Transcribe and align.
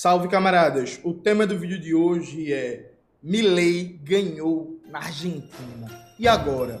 Salve 0.00 0.28
camaradas! 0.28 1.00
O 1.02 1.12
tema 1.12 1.44
do 1.44 1.58
vídeo 1.58 1.76
de 1.76 1.92
hoje 1.92 2.52
é 2.52 2.92
Milley 3.20 3.98
ganhou 4.04 4.80
na 4.86 4.98
Argentina. 4.98 5.88
E 6.16 6.28
agora? 6.28 6.80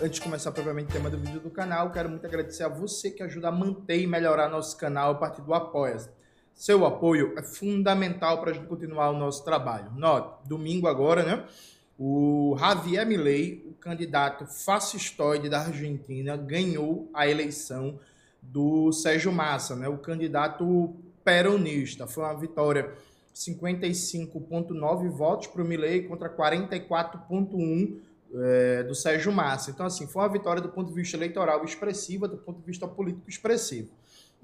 Antes 0.00 0.12
de 0.12 0.20
começar 0.20 0.52
propriamente 0.52 0.90
o 0.90 0.92
tema 0.92 1.10
do 1.10 1.18
vídeo 1.18 1.40
do 1.40 1.50
canal, 1.50 1.90
quero 1.90 2.08
muito 2.08 2.24
agradecer 2.24 2.62
a 2.62 2.68
você 2.68 3.10
que 3.10 3.24
ajuda 3.24 3.48
a 3.48 3.50
manter 3.50 4.00
e 4.00 4.06
melhorar 4.06 4.48
nosso 4.48 4.76
canal 4.76 5.10
a 5.10 5.14
partir 5.16 5.42
do 5.42 5.52
apoia 5.52 5.98
-se. 5.98 6.08
Seu 6.54 6.86
apoio 6.86 7.36
é 7.36 7.42
fundamental 7.42 8.40
para 8.40 8.52
a 8.52 8.54
gente 8.54 8.68
continuar 8.68 9.10
o 9.10 9.18
nosso 9.18 9.44
trabalho. 9.44 9.90
Note, 9.90 10.48
domingo 10.48 10.86
agora, 10.86 11.24
né? 11.24 11.44
O 11.98 12.54
Javier 12.60 13.04
Milei, 13.04 13.65
o 13.65 13.65
candidato 13.80 14.46
fascistoide 14.46 15.48
da 15.48 15.60
Argentina, 15.60 16.36
ganhou 16.36 17.10
a 17.14 17.28
eleição 17.28 17.98
do 18.42 18.92
Sérgio 18.92 19.32
Massa, 19.32 19.74
né, 19.74 19.88
o 19.88 19.98
candidato 19.98 20.94
peronista. 21.24 22.06
Foi 22.06 22.24
uma 22.24 22.34
vitória 22.34 22.92
55,9 23.34 25.08
votos 25.10 25.48
para 25.48 25.62
o 25.62 25.64
Milei 25.64 26.02
contra 26.04 26.30
44,1 26.30 27.98
é, 28.34 28.82
do 28.84 28.94
Sérgio 28.94 29.32
Massa. 29.32 29.70
Então, 29.70 29.84
assim, 29.84 30.06
foi 30.06 30.22
uma 30.22 30.28
vitória 30.28 30.62
do 30.62 30.68
ponto 30.68 30.88
de 30.88 30.94
vista 30.94 31.16
eleitoral 31.16 31.64
expressiva, 31.64 32.26
do 32.26 32.36
ponto 32.36 32.60
de 32.60 32.66
vista 32.66 32.86
político 32.88 33.28
expressivo. 33.28 33.88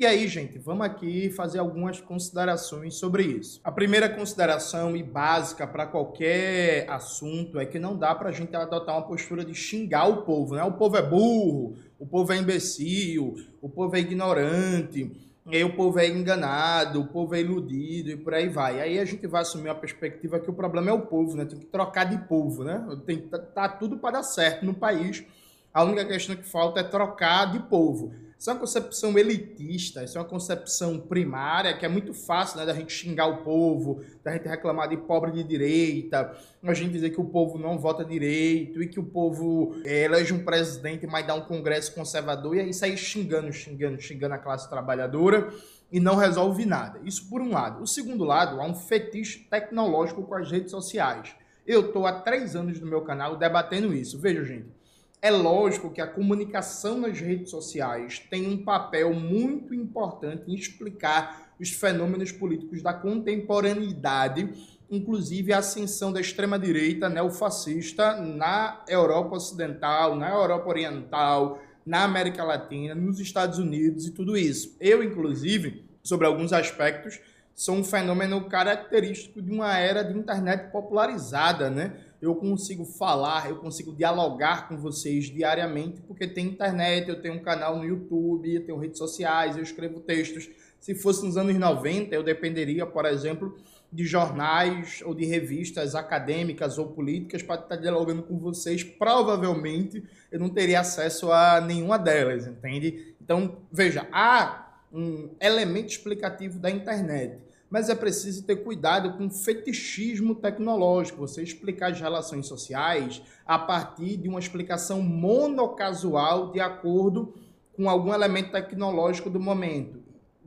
E 0.02 0.04
aí, 0.04 0.26
gente, 0.26 0.58
vamos 0.58 0.84
aqui 0.84 1.30
fazer 1.30 1.60
algumas 1.60 2.00
considerações 2.00 2.96
sobre 2.96 3.22
isso. 3.22 3.60
A 3.62 3.70
primeira 3.70 4.08
consideração 4.08 4.96
e 4.96 5.02
básica 5.04 5.64
para 5.64 5.86
qualquer 5.86 6.90
assunto 6.90 7.56
é 7.60 7.64
que 7.64 7.78
não 7.78 7.96
dá 7.96 8.12
para 8.12 8.30
a 8.30 8.32
gente 8.32 8.56
adotar 8.56 8.96
uma 8.96 9.06
postura 9.06 9.44
de 9.44 9.54
xingar 9.54 10.08
o 10.08 10.22
povo, 10.22 10.56
né? 10.56 10.64
O 10.64 10.72
povo 10.72 10.96
é 10.96 11.02
burro, 11.02 11.76
o 12.00 12.04
povo 12.04 12.32
é 12.32 12.36
imbecil, 12.36 13.36
o 13.60 13.68
povo 13.68 13.94
é 13.94 14.00
ignorante, 14.00 15.08
e 15.46 15.62
o 15.62 15.76
povo 15.76 16.00
é 16.00 16.08
enganado, 16.08 17.02
o 17.02 17.06
povo 17.06 17.36
é 17.36 17.40
iludido 17.40 18.10
e 18.10 18.16
por 18.16 18.34
aí 18.34 18.48
vai. 18.48 18.80
Aí 18.80 18.98
a 18.98 19.04
gente 19.04 19.28
vai 19.28 19.42
assumir 19.42 19.68
a 19.68 19.74
perspectiva 19.76 20.40
que 20.40 20.50
o 20.50 20.52
problema 20.52 20.90
é 20.90 20.92
o 20.92 21.02
povo, 21.02 21.36
né? 21.36 21.44
Tem 21.44 21.60
que 21.60 21.66
trocar 21.66 22.06
de 22.06 22.18
povo, 22.26 22.64
né? 22.64 22.84
Tem 23.06 23.18
tá, 23.18 23.38
tá 23.38 23.68
tudo 23.68 23.98
para 23.98 24.14
dar 24.14 24.24
certo 24.24 24.66
no 24.66 24.74
país. 24.74 25.24
A 25.72 25.84
única 25.84 26.04
questão 26.04 26.34
que 26.34 26.42
falta 26.42 26.80
é 26.80 26.82
trocar 26.82 27.52
de 27.52 27.60
povo. 27.60 28.12
Isso 28.42 28.50
é 28.50 28.54
uma 28.54 28.58
concepção 28.58 29.16
elitista, 29.16 30.02
isso 30.02 30.18
é 30.18 30.20
uma 30.20 30.26
concepção 30.26 30.98
primária, 30.98 31.76
que 31.76 31.86
é 31.86 31.88
muito 31.88 32.12
fácil 32.12 32.58
né, 32.58 32.66
da 32.66 32.74
gente 32.74 32.92
xingar 32.92 33.28
o 33.28 33.44
povo, 33.44 34.02
da 34.24 34.32
gente 34.32 34.48
reclamar 34.48 34.88
de 34.88 34.96
pobre 34.96 35.30
de 35.30 35.44
direita, 35.44 36.36
a 36.60 36.74
gente 36.74 36.90
dizer 36.90 37.10
que 37.10 37.20
o 37.20 37.24
povo 37.24 37.56
não 37.56 37.78
vota 37.78 38.04
direito 38.04 38.82
e 38.82 38.88
que 38.88 38.98
o 38.98 39.04
povo 39.04 39.76
é, 39.84 40.06
elege 40.06 40.34
um 40.34 40.44
presidente, 40.44 41.06
mas 41.06 41.24
dá 41.24 41.36
um 41.36 41.42
congresso 41.42 41.94
conservador, 41.94 42.56
e 42.56 42.60
aí 42.62 42.74
sair 42.74 42.96
xingando, 42.96 43.52
xingando, 43.52 44.00
xingando 44.00 44.34
a 44.34 44.38
classe 44.38 44.68
trabalhadora 44.68 45.48
e 45.92 46.00
não 46.00 46.16
resolve 46.16 46.66
nada. 46.66 46.98
Isso 47.04 47.30
por 47.30 47.40
um 47.40 47.52
lado. 47.52 47.80
O 47.80 47.86
segundo 47.86 48.24
lado, 48.24 48.60
há 48.60 48.66
um 48.66 48.74
fetiche 48.74 49.46
tecnológico 49.48 50.24
com 50.24 50.34
as 50.34 50.50
redes 50.50 50.72
sociais. 50.72 51.32
Eu 51.64 51.86
estou 51.86 52.08
há 52.08 52.12
três 52.12 52.56
anos 52.56 52.80
no 52.80 52.88
meu 52.88 53.02
canal 53.02 53.36
debatendo 53.36 53.94
isso. 53.94 54.18
Veja, 54.18 54.44
gente 54.44 54.81
é 55.22 55.30
lógico 55.30 55.92
que 55.92 56.00
a 56.00 56.06
comunicação 56.06 56.98
nas 56.98 57.20
redes 57.20 57.48
sociais 57.48 58.18
tem 58.28 58.48
um 58.48 58.64
papel 58.64 59.14
muito 59.14 59.72
importante 59.72 60.50
em 60.50 60.54
explicar 60.54 61.54
os 61.60 61.70
fenômenos 61.70 62.32
políticos 62.32 62.82
da 62.82 62.92
contemporaneidade, 62.92 64.52
inclusive 64.90 65.52
a 65.52 65.58
ascensão 65.58 66.12
da 66.12 66.20
extrema-direita 66.20 67.08
neofascista 67.08 68.16
na 68.20 68.82
Europa 68.88 69.36
Ocidental, 69.36 70.16
na 70.16 70.28
Europa 70.28 70.68
Oriental, 70.68 71.60
na 71.86 72.02
América 72.02 72.42
Latina, 72.42 72.92
nos 72.92 73.20
Estados 73.20 73.60
Unidos 73.60 74.08
e 74.08 74.10
tudo 74.10 74.36
isso. 74.36 74.76
Eu, 74.80 75.04
inclusive, 75.04 75.84
sobre 76.02 76.26
alguns 76.26 76.52
aspectos, 76.52 77.20
sou 77.54 77.76
um 77.76 77.84
fenômeno 77.84 78.48
característico 78.48 79.40
de 79.40 79.52
uma 79.52 79.78
era 79.78 80.02
de 80.02 80.18
internet 80.18 80.72
popularizada, 80.72 81.70
né? 81.70 81.96
Eu 82.22 82.36
consigo 82.36 82.84
falar, 82.84 83.50
eu 83.50 83.56
consigo 83.56 83.92
dialogar 83.92 84.68
com 84.68 84.76
vocês 84.76 85.24
diariamente, 85.24 86.00
porque 86.02 86.24
tem 86.24 86.46
internet, 86.46 87.08
eu 87.08 87.20
tenho 87.20 87.34
um 87.34 87.42
canal 87.42 87.76
no 87.76 87.84
YouTube, 87.84 88.54
eu 88.54 88.64
tenho 88.64 88.78
redes 88.78 88.96
sociais, 88.96 89.56
eu 89.56 89.62
escrevo 89.62 89.98
textos. 89.98 90.48
Se 90.78 90.94
fosse 90.94 91.26
nos 91.26 91.36
anos 91.36 91.58
90, 91.58 92.14
eu 92.14 92.22
dependeria, 92.22 92.86
por 92.86 93.06
exemplo, 93.06 93.58
de 93.92 94.04
jornais 94.04 95.02
ou 95.04 95.14
de 95.14 95.24
revistas 95.24 95.96
acadêmicas 95.96 96.78
ou 96.78 96.92
políticas 96.92 97.42
para 97.42 97.60
estar 97.60 97.76
dialogando 97.76 98.22
com 98.22 98.38
vocês. 98.38 98.84
Provavelmente 98.84 100.04
eu 100.30 100.38
não 100.38 100.48
teria 100.48 100.78
acesso 100.78 101.32
a 101.32 101.60
nenhuma 101.60 101.98
delas, 101.98 102.46
entende? 102.46 103.16
Então, 103.20 103.58
veja, 103.70 104.06
há 104.12 104.80
um 104.92 105.34
elemento 105.40 105.88
explicativo 105.88 106.60
da 106.60 106.70
internet 106.70 107.36
mas 107.72 107.88
é 107.88 107.94
preciso 107.94 108.42
ter 108.42 108.56
cuidado 108.56 109.16
com 109.16 109.30
fetichismo 109.30 110.34
tecnológico, 110.34 111.26
você 111.26 111.42
explicar 111.42 111.90
as 111.90 111.98
relações 111.98 112.46
sociais 112.46 113.22
a 113.46 113.58
partir 113.58 114.18
de 114.18 114.28
uma 114.28 114.38
explicação 114.38 115.00
monocasual 115.00 116.52
de 116.52 116.60
acordo 116.60 117.32
com 117.72 117.88
algum 117.88 118.12
elemento 118.12 118.52
tecnológico 118.52 119.30
do 119.30 119.40
momento. 119.40 120.02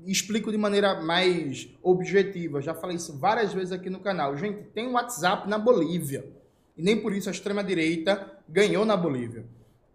Explico 0.05 0.51
de 0.51 0.57
maneira 0.59 1.01
mais 1.01 1.67
objetiva, 1.81 2.61
já 2.61 2.75
falei 2.75 2.97
isso 2.97 3.17
várias 3.17 3.51
vezes 3.51 3.71
aqui 3.71 3.89
no 3.89 4.01
canal. 4.01 4.37
Gente, 4.37 4.61
tem 4.65 4.87
um 4.87 4.93
WhatsApp 4.93 5.49
na 5.49 5.57
Bolívia, 5.57 6.31
e 6.77 6.83
nem 6.83 7.01
por 7.01 7.11
isso 7.11 7.27
a 7.27 7.31
extrema-direita 7.31 8.39
ganhou 8.47 8.85
na 8.85 8.95
Bolívia. 8.95 9.45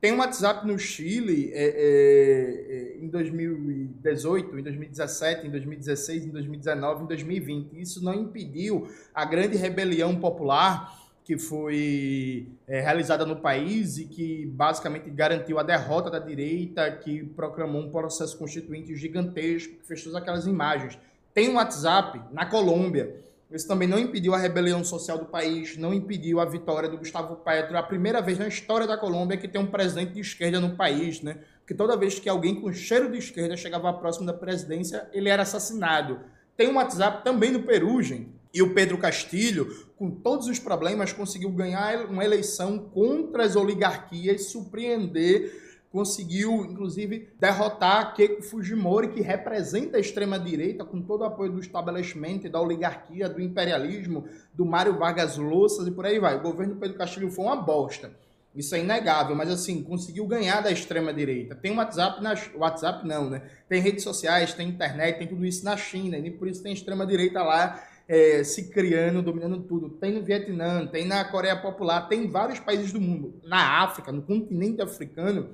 Tem 0.00 0.12
um 0.12 0.18
WhatsApp 0.18 0.66
no 0.66 0.78
Chile 0.78 1.50
é, 1.52 1.64
é, 1.64 2.96
é 2.96 3.04
em 3.04 3.08
2018, 3.08 4.58
em 4.58 4.62
2017, 4.62 5.46
em 5.46 5.50
2016, 5.50 6.26
em 6.26 6.30
2019, 6.30 7.04
em 7.04 7.06
2020. 7.06 7.80
Isso 7.80 8.02
não 8.02 8.14
impediu 8.14 8.88
a 9.14 9.26
grande 9.26 9.58
rebelião 9.58 10.16
popular 10.18 10.98
que 11.22 11.36
foi 11.36 12.48
é, 12.66 12.80
realizada 12.80 13.26
no 13.26 13.36
país 13.36 13.98
e 13.98 14.06
que 14.06 14.46
basicamente 14.46 15.10
garantiu 15.10 15.58
a 15.58 15.62
derrota 15.62 16.10
da 16.10 16.18
direita, 16.18 16.90
que 16.90 17.22
proclamou 17.22 17.82
um 17.82 17.90
processo 17.90 18.36
constituinte 18.38 18.96
gigantesco, 18.96 19.76
que 19.76 19.86
fez 19.86 20.02
todas 20.02 20.20
aquelas 20.20 20.46
imagens. 20.46 20.98
Tem 21.32 21.48
um 21.48 21.54
WhatsApp 21.54 22.20
na 22.32 22.46
Colômbia 22.46 23.14
isso 23.50 23.66
também 23.66 23.88
não 23.88 23.98
impediu 23.98 24.32
a 24.32 24.38
rebelião 24.38 24.84
social 24.84 25.18
do 25.18 25.24
país, 25.24 25.76
não 25.76 25.92
impediu 25.92 26.38
a 26.38 26.44
vitória 26.44 26.88
do 26.88 26.96
Gustavo 26.96 27.34
Petro. 27.36 27.74
É 27.74 27.78
a 27.78 27.82
primeira 27.82 28.20
vez 28.20 28.38
na 28.38 28.46
história 28.46 28.86
da 28.86 28.96
Colômbia 28.96 29.36
que 29.36 29.48
tem 29.48 29.60
um 29.60 29.66
presidente 29.66 30.12
de 30.12 30.20
esquerda 30.20 30.60
no 30.60 30.76
país, 30.76 31.20
né? 31.20 31.38
Porque 31.58 31.74
toda 31.74 31.96
vez 31.96 32.18
que 32.18 32.28
alguém 32.28 32.60
com 32.60 32.72
cheiro 32.72 33.10
de 33.10 33.18
esquerda 33.18 33.56
chegava 33.56 33.92
próximo 33.92 34.26
da 34.26 34.32
presidência, 34.32 35.08
ele 35.12 35.28
era 35.28 35.42
assassinado. 35.42 36.20
Tem 36.56 36.68
um 36.68 36.76
WhatsApp 36.76 37.24
também 37.24 37.50
no 37.50 37.62
Peru, 37.62 38.00
gente. 38.02 38.28
E 38.52 38.62
o 38.62 38.74
Pedro 38.74 38.98
Castilho, 38.98 39.68
com 39.96 40.10
todos 40.10 40.46
os 40.46 40.58
problemas, 40.58 41.12
conseguiu 41.12 41.50
ganhar 41.50 42.06
uma 42.06 42.24
eleição 42.24 42.78
contra 42.78 43.44
as 43.44 43.56
oligarquias, 43.56 44.46
surpreender 44.46 45.69
conseguiu, 45.90 46.64
inclusive, 46.64 47.28
derrotar 47.38 48.14
Keiko 48.14 48.42
Fujimori, 48.42 49.08
que 49.08 49.20
representa 49.20 49.96
a 49.96 50.00
extrema-direita, 50.00 50.84
com 50.84 51.02
todo 51.02 51.22
o 51.22 51.24
apoio 51.24 51.52
do 51.52 51.60
estabelecimento, 51.60 52.48
da 52.48 52.60
oligarquia, 52.60 53.28
do 53.28 53.40
imperialismo, 53.40 54.24
do 54.54 54.64
Mário 54.64 54.96
Vargas 54.96 55.36
Llosa 55.36 55.88
e 55.88 55.92
por 55.92 56.06
aí 56.06 56.18
vai. 56.18 56.36
O 56.36 56.42
governo 56.42 56.76
Pedro 56.76 56.96
Castilho 56.96 57.30
foi 57.30 57.44
uma 57.44 57.56
bosta. 57.56 58.12
Isso 58.54 58.74
é 58.74 58.80
inegável, 58.80 59.36
mas 59.36 59.48
assim, 59.48 59.82
conseguiu 59.82 60.26
ganhar 60.26 60.60
da 60.60 60.70
extrema-direita. 60.70 61.54
Tem 61.54 61.76
WhatsApp, 61.76 62.22
na... 62.22 62.34
WhatsApp 62.56 63.06
não, 63.06 63.30
né? 63.30 63.42
Tem 63.68 63.80
redes 63.80 64.02
sociais, 64.02 64.54
tem 64.54 64.68
internet, 64.68 65.18
tem 65.18 65.28
tudo 65.28 65.44
isso 65.44 65.64
na 65.64 65.76
China, 65.76 66.18
e 66.18 66.30
por 66.30 66.48
isso 66.48 66.62
tem 66.62 66.72
extrema-direita 66.72 67.42
lá 67.42 67.82
é, 68.08 68.42
se 68.42 68.70
criando, 68.70 69.22
dominando 69.22 69.60
tudo. 69.60 69.88
Tem 69.88 70.12
no 70.12 70.22
Vietnã, 70.22 70.84
tem 70.86 71.04
na 71.04 71.24
Coreia 71.24 71.56
Popular, 71.56 72.08
tem 72.08 72.24
em 72.24 72.28
vários 72.28 72.58
países 72.58 72.92
do 72.92 73.00
mundo. 73.00 73.34
Na 73.44 73.82
África, 73.84 74.10
no 74.10 74.22
continente 74.22 74.82
africano, 74.82 75.50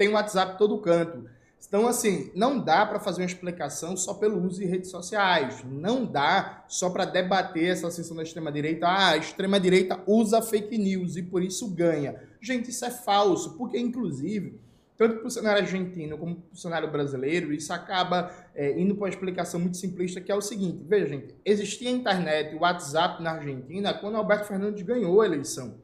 tem 0.00 0.08
WhatsApp 0.08 0.56
todo 0.56 0.78
canto. 0.78 1.26
Então, 1.68 1.86
assim, 1.86 2.32
não 2.34 2.58
dá 2.58 2.86
para 2.86 2.98
fazer 2.98 3.20
uma 3.20 3.26
explicação 3.26 3.98
só 3.98 4.14
pelo 4.14 4.42
uso 4.42 4.58
de 4.58 4.64
redes 4.64 4.90
sociais. 4.90 5.62
Não 5.62 6.06
dá 6.06 6.64
só 6.66 6.88
para 6.88 7.04
debater 7.04 7.66
essa 7.66 7.88
ascensão 7.88 8.16
da 8.16 8.22
extrema-direita. 8.22 8.86
Ah, 8.86 9.10
a 9.10 9.16
extrema-direita 9.18 10.00
usa 10.06 10.40
fake 10.40 10.78
news 10.78 11.16
e 11.16 11.22
por 11.22 11.42
isso 11.42 11.68
ganha. 11.68 12.18
Gente, 12.40 12.70
isso 12.70 12.82
é 12.82 12.90
falso, 12.90 13.58
porque, 13.58 13.78
inclusive, 13.78 14.58
tanto 14.96 15.18
para 15.18 15.26
o 15.26 15.30
cenário 15.30 15.62
argentino 15.62 16.16
como 16.16 16.36
para 16.36 16.54
o 16.54 16.56
cenário 16.56 16.90
brasileiro, 16.90 17.52
isso 17.52 17.70
acaba 17.70 18.34
é, 18.54 18.80
indo 18.80 18.94
para 18.94 19.04
uma 19.04 19.10
explicação 19.10 19.60
muito 19.60 19.76
simplista, 19.76 20.18
que 20.18 20.32
é 20.32 20.34
o 20.34 20.40
seguinte. 20.40 20.82
Veja, 20.88 21.08
gente, 21.08 21.34
existia 21.44 21.90
a 21.90 21.92
internet, 21.92 22.56
o 22.56 22.60
WhatsApp 22.60 23.22
na 23.22 23.32
Argentina 23.32 23.92
quando 23.92 24.16
Alberto 24.16 24.48
Fernandes 24.48 24.82
ganhou 24.82 25.20
a 25.20 25.26
eleição. 25.26 25.74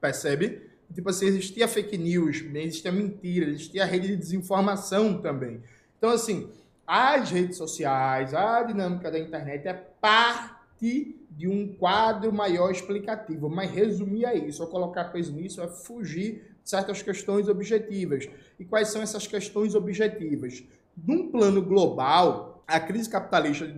Percebe? 0.00 0.62
Tipo 0.94 1.10
assim, 1.10 1.26
existia 1.26 1.68
fake 1.68 1.98
news, 1.98 2.42
existia 2.54 2.92
mentira, 2.92 3.50
existia 3.50 3.84
rede 3.84 4.08
de 4.08 4.16
desinformação 4.16 5.20
também. 5.20 5.60
Então, 5.98 6.10
assim, 6.10 6.48
as 6.86 7.30
redes 7.30 7.56
sociais, 7.56 8.32
a 8.32 8.62
dinâmica 8.62 9.10
da 9.10 9.18
internet 9.18 9.66
é 9.66 9.74
parte 9.74 11.16
de 11.30 11.48
um 11.48 11.74
quadro 11.74 12.32
maior 12.32 12.70
explicativo. 12.70 13.50
Mas 13.50 13.70
resumir 13.70 14.24
é 14.24 14.36
isso, 14.36 14.62
ou 14.62 14.68
colocar 14.68 15.04
peso 15.06 15.32
nisso, 15.32 15.60
é 15.60 15.68
fugir 15.68 16.56
certas 16.64 17.02
questões 17.02 17.48
objetivas. 17.48 18.28
E 18.58 18.64
quais 18.64 18.88
são 18.88 19.02
essas 19.02 19.26
questões 19.26 19.74
objetivas? 19.74 20.62
Num 20.96 21.30
plano 21.30 21.60
global, 21.60 22.64
a 22.66 22.80
crise 22.80 23.08
capitalista 23.10 23.66
de 23.66 23.74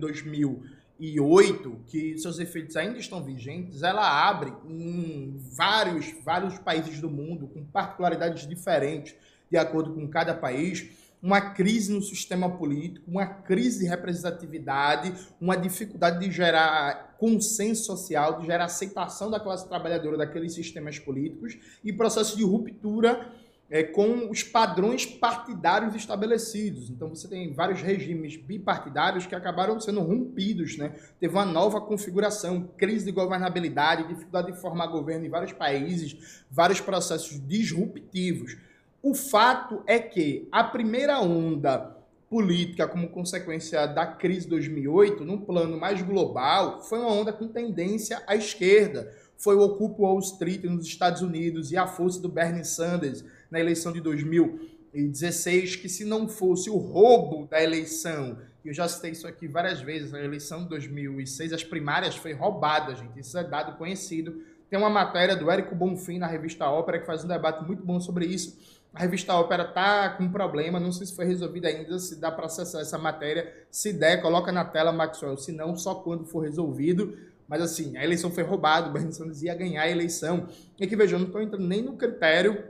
2008, 0.99 1.79
que 1.87 2.17
seus 2.17 2.39
efeitos 2.39 2.75
ainda 2.75 2.99
estão 2.99 3.23
vigentes, 3.23 3.81
ela 3.81 4.27
abre 4.27 4.53
em 4.67 5.37
vários, 5.55 6.13
vários 6.23 6.59
países 6.59 6.99
do 6.99 7.09
mundo, 7.09 7.47
com 7.47 7.63
particularidades 7.63 8.47
diferentes 8.47 9.15
de 9.49 9.57
acordo 9.57 9.93
com 9.93 10.07
cada 10.07 10.35
país, 10.35 10.89
uma 11.23 11.41
crise 11.41 11.91
no 11.91 12.01
sistema 12.01 12.49
político, 12.49 13.09
uma 13.09 13.25
crise 13.25 13.79
de 13.79 13.85
representatividade, 13.85 15.13
uma 15.39 15.57
dificuldade 15.57 16.19
de 16.19 16.31
gerar 16.31 17.15
consenso 17.17 17.85
social, 17.85 18.39
de 18.39 18.45
gerar 18.45 18.65
aceitação 18.65 19.31
da 19.31 19.39
classe 19.39 19.67
trabalhadora 19.67 20.17
daqueles 20.17 20.53
sistemas 20.53 20.99
políticos 20.99 21.57
e 21.83 21.91
processo 21.91 22.37
de 22.37 22.43
ruptura 22.43 23.33
é, 23.69 23.83
com 23.83 24.29
os 24.29 24.41
padrões 24.41 25.05
partidários 25.05 25.93
estabelecidos. 25.93 26.89
Então 26.89 27.09
você 27.09 27.27
tem 27.27 27.53
vários 27.53 27.81
regimes 27.81 28.35
bipartidários 28.35 29.27
que 29.27 29.35
acabaram 29.35 29.79
sendo 29.79 30.01
rompidos, 30.01 30.77
né? 30.77 30.93
Teve 31.19 31.33
uma 31.33 31.45
nova 31.45 31.79
configuração, 31.79 32.69
crise 32.77 33.05
de 33.05 33.11
governabilidade, 33.11 34.07
dificuldade 34.07 34.51
de 34.51 34.59
formar 34.59 34.87
governo 34.87 35.25
em 35.25 35.29
vários 35.29 35.53
países, 35.53 36.43
vários 36.49 36.81
processos 36.81 37.39
disruptivos. 37.47 38.57
O 39.01 39.13
fato 39.13 39.83
é 39.85 39.99
que 39.99 40.47
a 40.51 40.63
primeira 40.63 41.19
onda 41.21 41.95
política 42.29 42.87
como 42.87 43.09
consequência 43.09 43.87
da 43.87 44.05
crise 44.05 44.41
de 44.41 44.49
2008, 44.49 45.23
num 45.23 45.39
plano 45.39 45.79
mais 45.79 46.01
global, 46.01 46.81
foi 46.83 46.99
uma 46.99 47.11
onda 47.11 47.33
com 47.33 47.47
tendência 47.47 48.21
à 48.27 48.35
esquerda. 48.35 49.11
Foi 49.37 49.55
o 49.55 49.61
Ocupa 49.61 50.01
Wall 50.01 50.19
Street 50.19 50.63
nos 50.63 50.85
Estados 50.85 51.21
Unidos 51.21 51.71
e 51.71 51.77
a 51.77 51.87
força 51.87 52.19
do 52.19 52.29
Bernie 52.29 52.65
Sanders 52.65 53.23
na 53.49 53.59
eleição 53.59 53.91
de 53.91 54.01
2016, 54.01 55.75
que 55.77 55.89
se 55.89 56.05
não 56.05 56.27
fosse 56.27 56.69
o 56.69 56.77
roubo 56.77 57.47
da 57.47 57.61
eleição, 57.61 58.37
eu 58.63 58.73
já 58.73 58.87
citei 58.87 59.11
isso 59.11 59.27
aqui 59.27 59.47
várias 59.47 59.81
vezes, 59.81 60.11
na 60.11 60.21
eleição 60.21 60.63
de 60.63 60.69
2006, 60.69 61.53
as 61.53 61.63
primárias 61.63 62.15
foi 62.15 62.33
roubada, 62.33 62.95
gente, 62.95 63.19
isso 63.19 63.37
é 63.37 63.43
dado 63.43 63.77
conhecido. 63.77 64.41
Tem 64.69 64.77
uma 64.77 64.89
matéria 64.89 65.35
do 65.35 65.49
Érico 65.49 65.73
Bonfim 65.73 66.19
na 66.19 66.27
revista 66.27 66.69
Ópera 66.69 66.99
que 66.99 67.05
faz 67.05 67.23
um 67.23 67.27
debate 67.27 67.65
muito 67.65 67.83
bom 67.83 67.99
sobre 67.99 68.25
isso 68.25 68.79
a 68.93 69.01
revista 69.01 69.33
Ópera 69.35 69.65
tá 69.65 70.09
com 70.09 70.23
um 70.23 70.31
problema, 70.31 70.79
não 70.79 70.91
sei 70.91 71.05
se 71.05 71.15
foi 71.15 71.25
resolvido 71.25 71.65
ainda, 71.65 71.99
se 71.99 72.19
dá 72.19 72.31
para 72.31 72.47
acessar 72.47 72.81
essa 72.81 72.97
matéria. 72.97 73.53
Se 73.69 73.93
der, 73.93 74.21
coloca 74.21 74.51
na 74.51 74.65
tela, 74.65 74.91
Maxwell. 74.91 75.37
Se 75.37 75.51
não, 75.51 75.75
só 75.75 75.95
quando 75.95 76.25
for 76.25 76.41
resolvido. 76.41 77.15
Mas 77.47 77.61
assim, 77.61 77.97
a 77.97 78.03
eleição 78.03 78.31
foi 78.31 78.43
roubada, 78.43 78.89
o 78.89 78.93
Bernie 78.93 79.13
Sanders 79.13 79.41
ia 79.41 79.55
ganhar 79.55 79.83
a 79.83 79.89
eleição. 79.89 80.47
E 80.79 80.85
veja, 80.87 81.15
eu 81.15 81.19
não 81.19 81.27
estou 81.27 81.41
entrando 81.41 81.67
nem 81.67 81.81
no 81.81 81.93
critério 81.93 82.63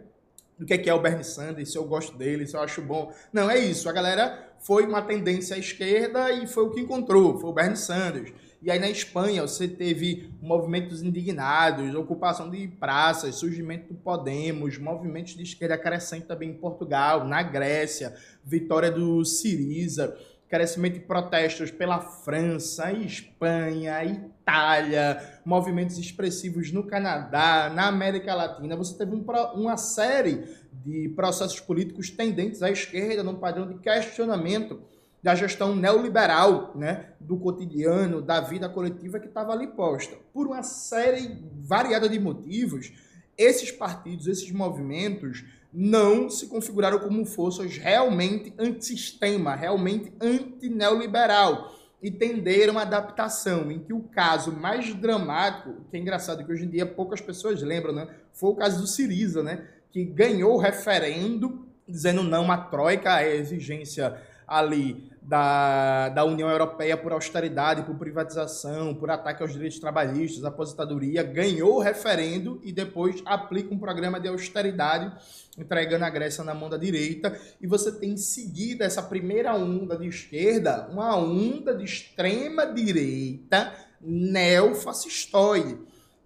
do 0.60 0.66
que 0.66 0.74
é, 0.74 0.78
que 0.78 0.90
é 0.90 0.94
o 0.94 1.02
Bernie 1.02 1.24
Sanders, 1.24 1.72
se 1.72 1.78
eu 1.78 1.86
gosto 1.86 2.18
dele, 2.18 2.46
se 2.46 2.56
eu 2.56 2.62
acho 2.62 2.82
bom. 2.82 3.14
Não, 3.32 3.50
é 3.50 3.58
isso. 3.58 3.88
A 3.88 3.94
galera 3.94 4.54
foi 4.60 4.86
uma 4.86 5.02
tendência 5.02 5.56
à 5.56 5.60
esquerda 5.60 6.32
e 6.34 6.46
foi 6.46 6.66
o 6.66 6.70
que 6.70 6.82
encontrou, 6.82 7.40
foi 7.40 7.50
o 7.50 7.54
Bernie 7.54 7.78
Sanders. 7.78 8.34
E 8.62 8.70
aí 8.70 8.78
na 8.78 8.90
Espanha 8.90 9.42
você 9.42 9.70
teve 9.70 10.34
movimentos 10.42 11.02
indignados, 11.02 11.96
ocupação 11.96 12.50
de 12.50 12.68
praças, 12.68 13.36
surgimento 13.36 13.94
do 13.94 13.98
Podemos, 13.98 14.78
movimentos 14.78 15.34
de 15.34 15.44
esquerda 15.44 15.78
crescente 15.78 16.26
também 16.26 16.50
em 16.50 16.54
Portugal, 16.56 17.26
na 17.26 17.42
Grécia, 17.42 18.14
vitória 18.44 18.92
do 18.92 19.24
Siriza, 19.24 20.14
crescimento 20.50 20.96
de 20.96 21.02
protestos 21.02 21.70
pela 21.70 22.00
França, 22.00 22.92
Espanha, 22.92 24.04
Itália, 24.04 25.40
movimentos 25.46 25.98
expressivos 25.98 26.72
no 26.72 26.84
Canadá, 26.84 27.72
na 27.74 27.88
América 27.88 28.34
Latina. 28.34 28.76
Você 28.76 28.98
teve 28.98 29.16
um, 29.16 29.24
uma 29.54 29.78
série 29.78 30.44
de 30.84 31.10
processos 31.10 31.60
políticos 31.60 32.10
tendentes 32.10 32.64
à 32.64 32.72
esquerda, 32.72 33.24
num 33.24 33.36
padrão 33.36 33.68
de 33.68 33.76
questionamento 33.76 34.82
da 35.22 35.36
gestão 35.36 35.76
neoliberal, 35.76 36.72
né, 36.76 37.12
do 37.20 37.38
cotidiano, 37.38 38.22
da 38.22 38.40
vida 38.40 38.68
coletiva 38.70 39.20
que 39.20 39.28
estava 39.28 39.52
ali 39.52 39.68
posta. 39.68 40.18
Por 40.34 40.48
uma 40.48 40.64
série 40.64 41.44
variada 41.60 42.10
de 42.10 42.20
motivos, 42.20 42.92
esses 43.40 43.72
partidos, 43.72 44.28
esses 44.28 44.52
movimentos 44.52 45.46
não 45.74 46.30
se 46.30 46.48
configuraram 46.48 47.00
como 47.00 47.26
forças 47.26 47.78
realmente 47.78 48.54
antissistema, 48.60 49.56
realmente 49.56 50.12
antineoliberal 50.20 51.74
e 52.02 52.12
tenderam 52.12 52.78
a 52.78 52.82
adaptação, 52.82 53.72
em 53.72 53.80
que 53.80 53.94
o 53.94 54.02
caso 54.02 54.52
mais 54.52 54.94
dramático, 54.94 55.86
que 55.90 55.98
é 55.98 56.00
engraçado 56.00 56.46
que 56.46 56.52
hoje 56.52 56.66
em 56.66 56.70
dia 56.70 56.86
poucas 56.86 57.22
pessoas 57.22 57.62
lembram, 57.62 57.94
né, 57.94 58.08
foi 58.34 58.50
o 58.52 58.56
caso 58.56 58.82
do 58.82 58.88
Siriza, 58.88 59.42
né, 59.42 59.68
que 59.92 60.04
ganhou 60.04 60.56
o 60.56 60.60
referendo 60.60 61.66
dizendo 61.88 62.24
não 62.24 62.52
à 62.52 62.58
troika, 62.58 63.16
à 63.16 63.28
exigência 63.28 64.16
ali 64.48 65.09
da, 65.30 66.10
da 66.10 66.26
União 66.26 66.50
Europeia 66.50 66.98
por 66.98 67.12
austeridade, 67.14 67.84
por 67.84 67.96
privatização, 67.96 68.96
por 68.96 69.12
ataque 69.12 69.44
aos 69.44 69.54
direitos 69.54 69.78
trabalhistas, 69.78 70.44
aposentadoria, 70.44 71.22
ganhou 71.22 71.76
o 71.76 71.80
referendo 71.80 72.60
e 72.64 72.72
depois 72.72 73.22
aplica 73.24 73.72
um 73.72 73.78
programa 73.78 74.20
de 74.20 74.28
austeridade, 74.28 75.14
entregando 75.56 76.04
a 76.04 76.10
Grécia 76.10 76.44
na 76.44 76.56
mão 76.56 76.68
da 76.68 76.78
direita. 76.78 77.40
E 77.62 77.68
você 77.68 77.92
tem 77.92 78.14
em 78.14 78.18
seguida 78.18 78.84
essa 78.84 79.04
primeira 79.04 79.54
onda 79.54 79.96
de 79.96 80.08
esquerda, 80.08 80.90
uma 80.92 81.16
onda 81.16 81.76
de 81.76 81.86
extrema 81.86 82.66
direita 82.66 83.72
neofascistoide. 84.02 85.78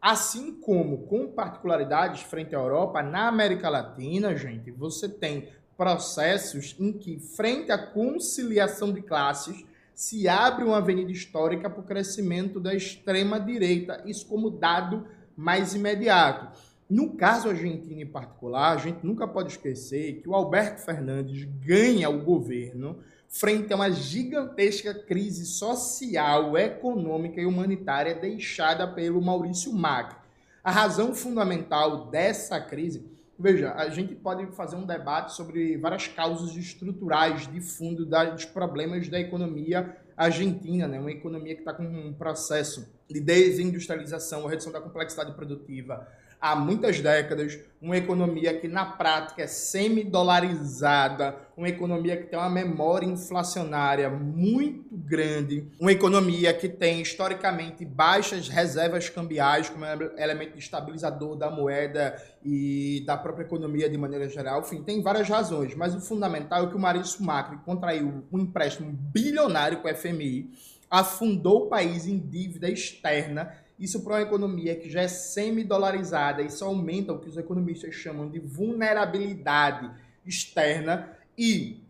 Assim 0.01 0.53
como, 0.61 0.99
com 1.07 1.27
particularidades 1.27 2.21
frente 2.21 2.55
à 2.55 2.59
Europa, 2.59 3.03
na 3.03 3.27
América 3.27 3.69
Latina, 3.69 4.33
gente, 4.33 4.71
você 4.71 5.09
tem 5.09 5.49
processos 5.83 6.77
em 6.79 6.93
que, 6.93 7.19
frente 7.19 7.69
à 7.69 7.77
conciliação 7.77 8.93
de 8.93 9.01
classes, 9.01 9.65
se 9.93 10.29
abre 10.29 10.63
uma 10.63 10.77
avenida 10.77 11.11
histórica 11.11 11.69
para 11.69 11.81
o 11.81 11.83
crescimento 11.83 12.57
da 12.57 12.73
extrema-direita, 12.73 14.01
isso 14.05 14.25
como 14.25 14.49
dado 14.49 15.05
mais 15.35 15.75
imediato. 15.75 16.57
No 16.89 17.17
caso 17.17 17.49
argentino 17.49 17.99
em 17.99 18.05
particular, 18.05 18.71
a 18.71 18.77
gente 18.77 19.05
nunca 19.05 19.27
pode 19.27 19.51
esquecer 19.51 20.21
que 20.21 20.29
o 20.29 20.33
Alberto 20.33 20.79
Fernandes 20.79 21.43
ganha 21.43 22.09
o 22.09 22.23
governo 22.23 22.99
frente 23.27 23.73
a 23.73 23.75
uma 23.75 23.91
gigantesca 23.91 24.93
crise 24.93 25.45
social, 25.45 26.57
econômica 26.57 27.41
e 27.41 27.45
humanitária 27.45 28.15
deixada 28.15 28.87
pelo 28.87 29.21
Maurício 29.21 29.73
Macri. 29.73 30.15
A 30.63 30.71
razão 30.71 31.13
fundamental 31.13 32.05
dessa 32.09 32.57
crise 32.61 33.05
Veja, 33.37 33.73
a 33.73 33.89
gente 33.89 34.13
pode 34.13 34.45
fazer 34.55 34.75
um 34.75 34.85
debate 34.85 35.33
sobre 35.33 35.75
várias 35.77 36.07
causas 36.07 36.55
estruturais 36.55 37.51
de 37.51 37.59
fundo 37.61 38.05
dos 38.05 38.45
problemas 38.45 39.07
da 39.07 39.19
economia 39.19 39.97
argentina, 40.15 40.87
né? 40.87 40.99
uma 40.99 41.11
economia 41.11 41.55
que 41.55 41.61
está 41.61 41.73
com 41.73 41.83
um 41.83 42.13
processo 42.13 42.87
de 43.09 43.19
desindustrialização, 43.19 44.45
redução 44.45 44.71
da 44.71 44.79
complexidade 44.79 45.33
produtiva, 45.33 46.07
há 46.39 46.55
muitas 46.55 46.99
décadas, 46.99 47.59
uma 47.81 47.97
economia 47.97 48.59
que 48.59 48.67
na 48.67 48.85
prática 48.85 49.41
é 49.41 49.47
semi-dolarizada, 49.47 51.35
uma 51.55 51.69
economia 51.69 52.17
que 52.17 52.23
tem 52.23 52.37
uma 52.37 52.49
memória 52.49 53.05
inflacionária 53.05 54.09
muito 54.09 54.95
grande, 54.95 55.67
uma 55.79 55.91
economia 55.91 56.53
que 56.53 56.67
tem 56.67 57.01
historicamente 57.01 57.85
baixas 57.85 58.47
reservas 58.47 59.09
cambiais 59.09 59.69
como 59.69 59.85
elemento 59.85 60.57
estabilizador 60.57 61.35
da 61.35 61.51
moeda 61.51 62.15
e 62.43 63.03
da 63.05 63.15
própria 63.15 63.43
economia 63.43 63.89
de 63.89 63.97
maneira 63.97 64.27
geral. 64.27 64.61
Enfim, 64.61 64.81
tem 64.81 65.01
várias 65.01 65.29
razões, 65.29 65.75
mas 65.75 65.95
o 65.95 66.01
fundamental 66.01 66.65
é 66.65 66.67
que 66.67 66.75
o 66.75 66.79
Maurício 66.79 67.23
Macri 67.23 67.57
contraiu 67.65 68.23
um 68.31 68.39
empréstimo 68.39 68.91
bilionário 68.91 69.81
com 69.81 69.87
o 69.87 69.95
FMI, 69.95 70.49
afundou 70.89 71.65
o 71.65 71.69
país 71.69 72.07
em 72.07 72.17
dívida 72.17 72.69
externa 72.69 73.63
isso 73.79 74.01
para 74.01 74.13
uma 74.13 74.21
economia 74.21 74.75
que 74.75 74.89
já 74.89 75.01
é 75.01 75.07
semi-dolarizada, 75.07 76.41
isso 76.41 76.63
aumenta 76.63 77.11
o 77.11 77.19
que 77.19 77.27
os 77.27 77.37
economistas 77.37 77.93
chamam 77.95 78.29
de 78.29 78.39
vulnerabilidade 78.39 79.91
externa. 80.25 81.09
E 81.37 81.81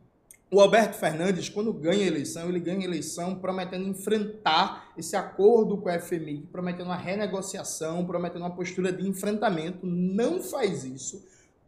o 0.52 0.60
Alberto 0.60 0.98
Fernandes, 0.98 1.50
quando 1.50 1.74
ganha 1.74 2.04
a 2.04 2.08
eleição, 2.08 2.48
ele 2.48 2.60
ganha 2.60 2.80
a 2.80 2.84
eleição 2.84 3.36
prometendo 3.36 3.88
enfrentar 3.88 4.94
esse 4.98 5.16
acordo 5.16 5.78
com 5.78 5.90
a 5.90 6.00
FMI, 6.00 6.48
prometendo 6.52 6.88
uma 6.88 6.96
renegociação, 6.96 8.06
prometendo 8.06 8.42
uma 8.42 8.56
postura 8.56 8.92
de 8.92 9.08
enfrentamento. 9.08 9.86
Não 9.86 10.42
faz 10.42 10.84
isso 10.84 11.24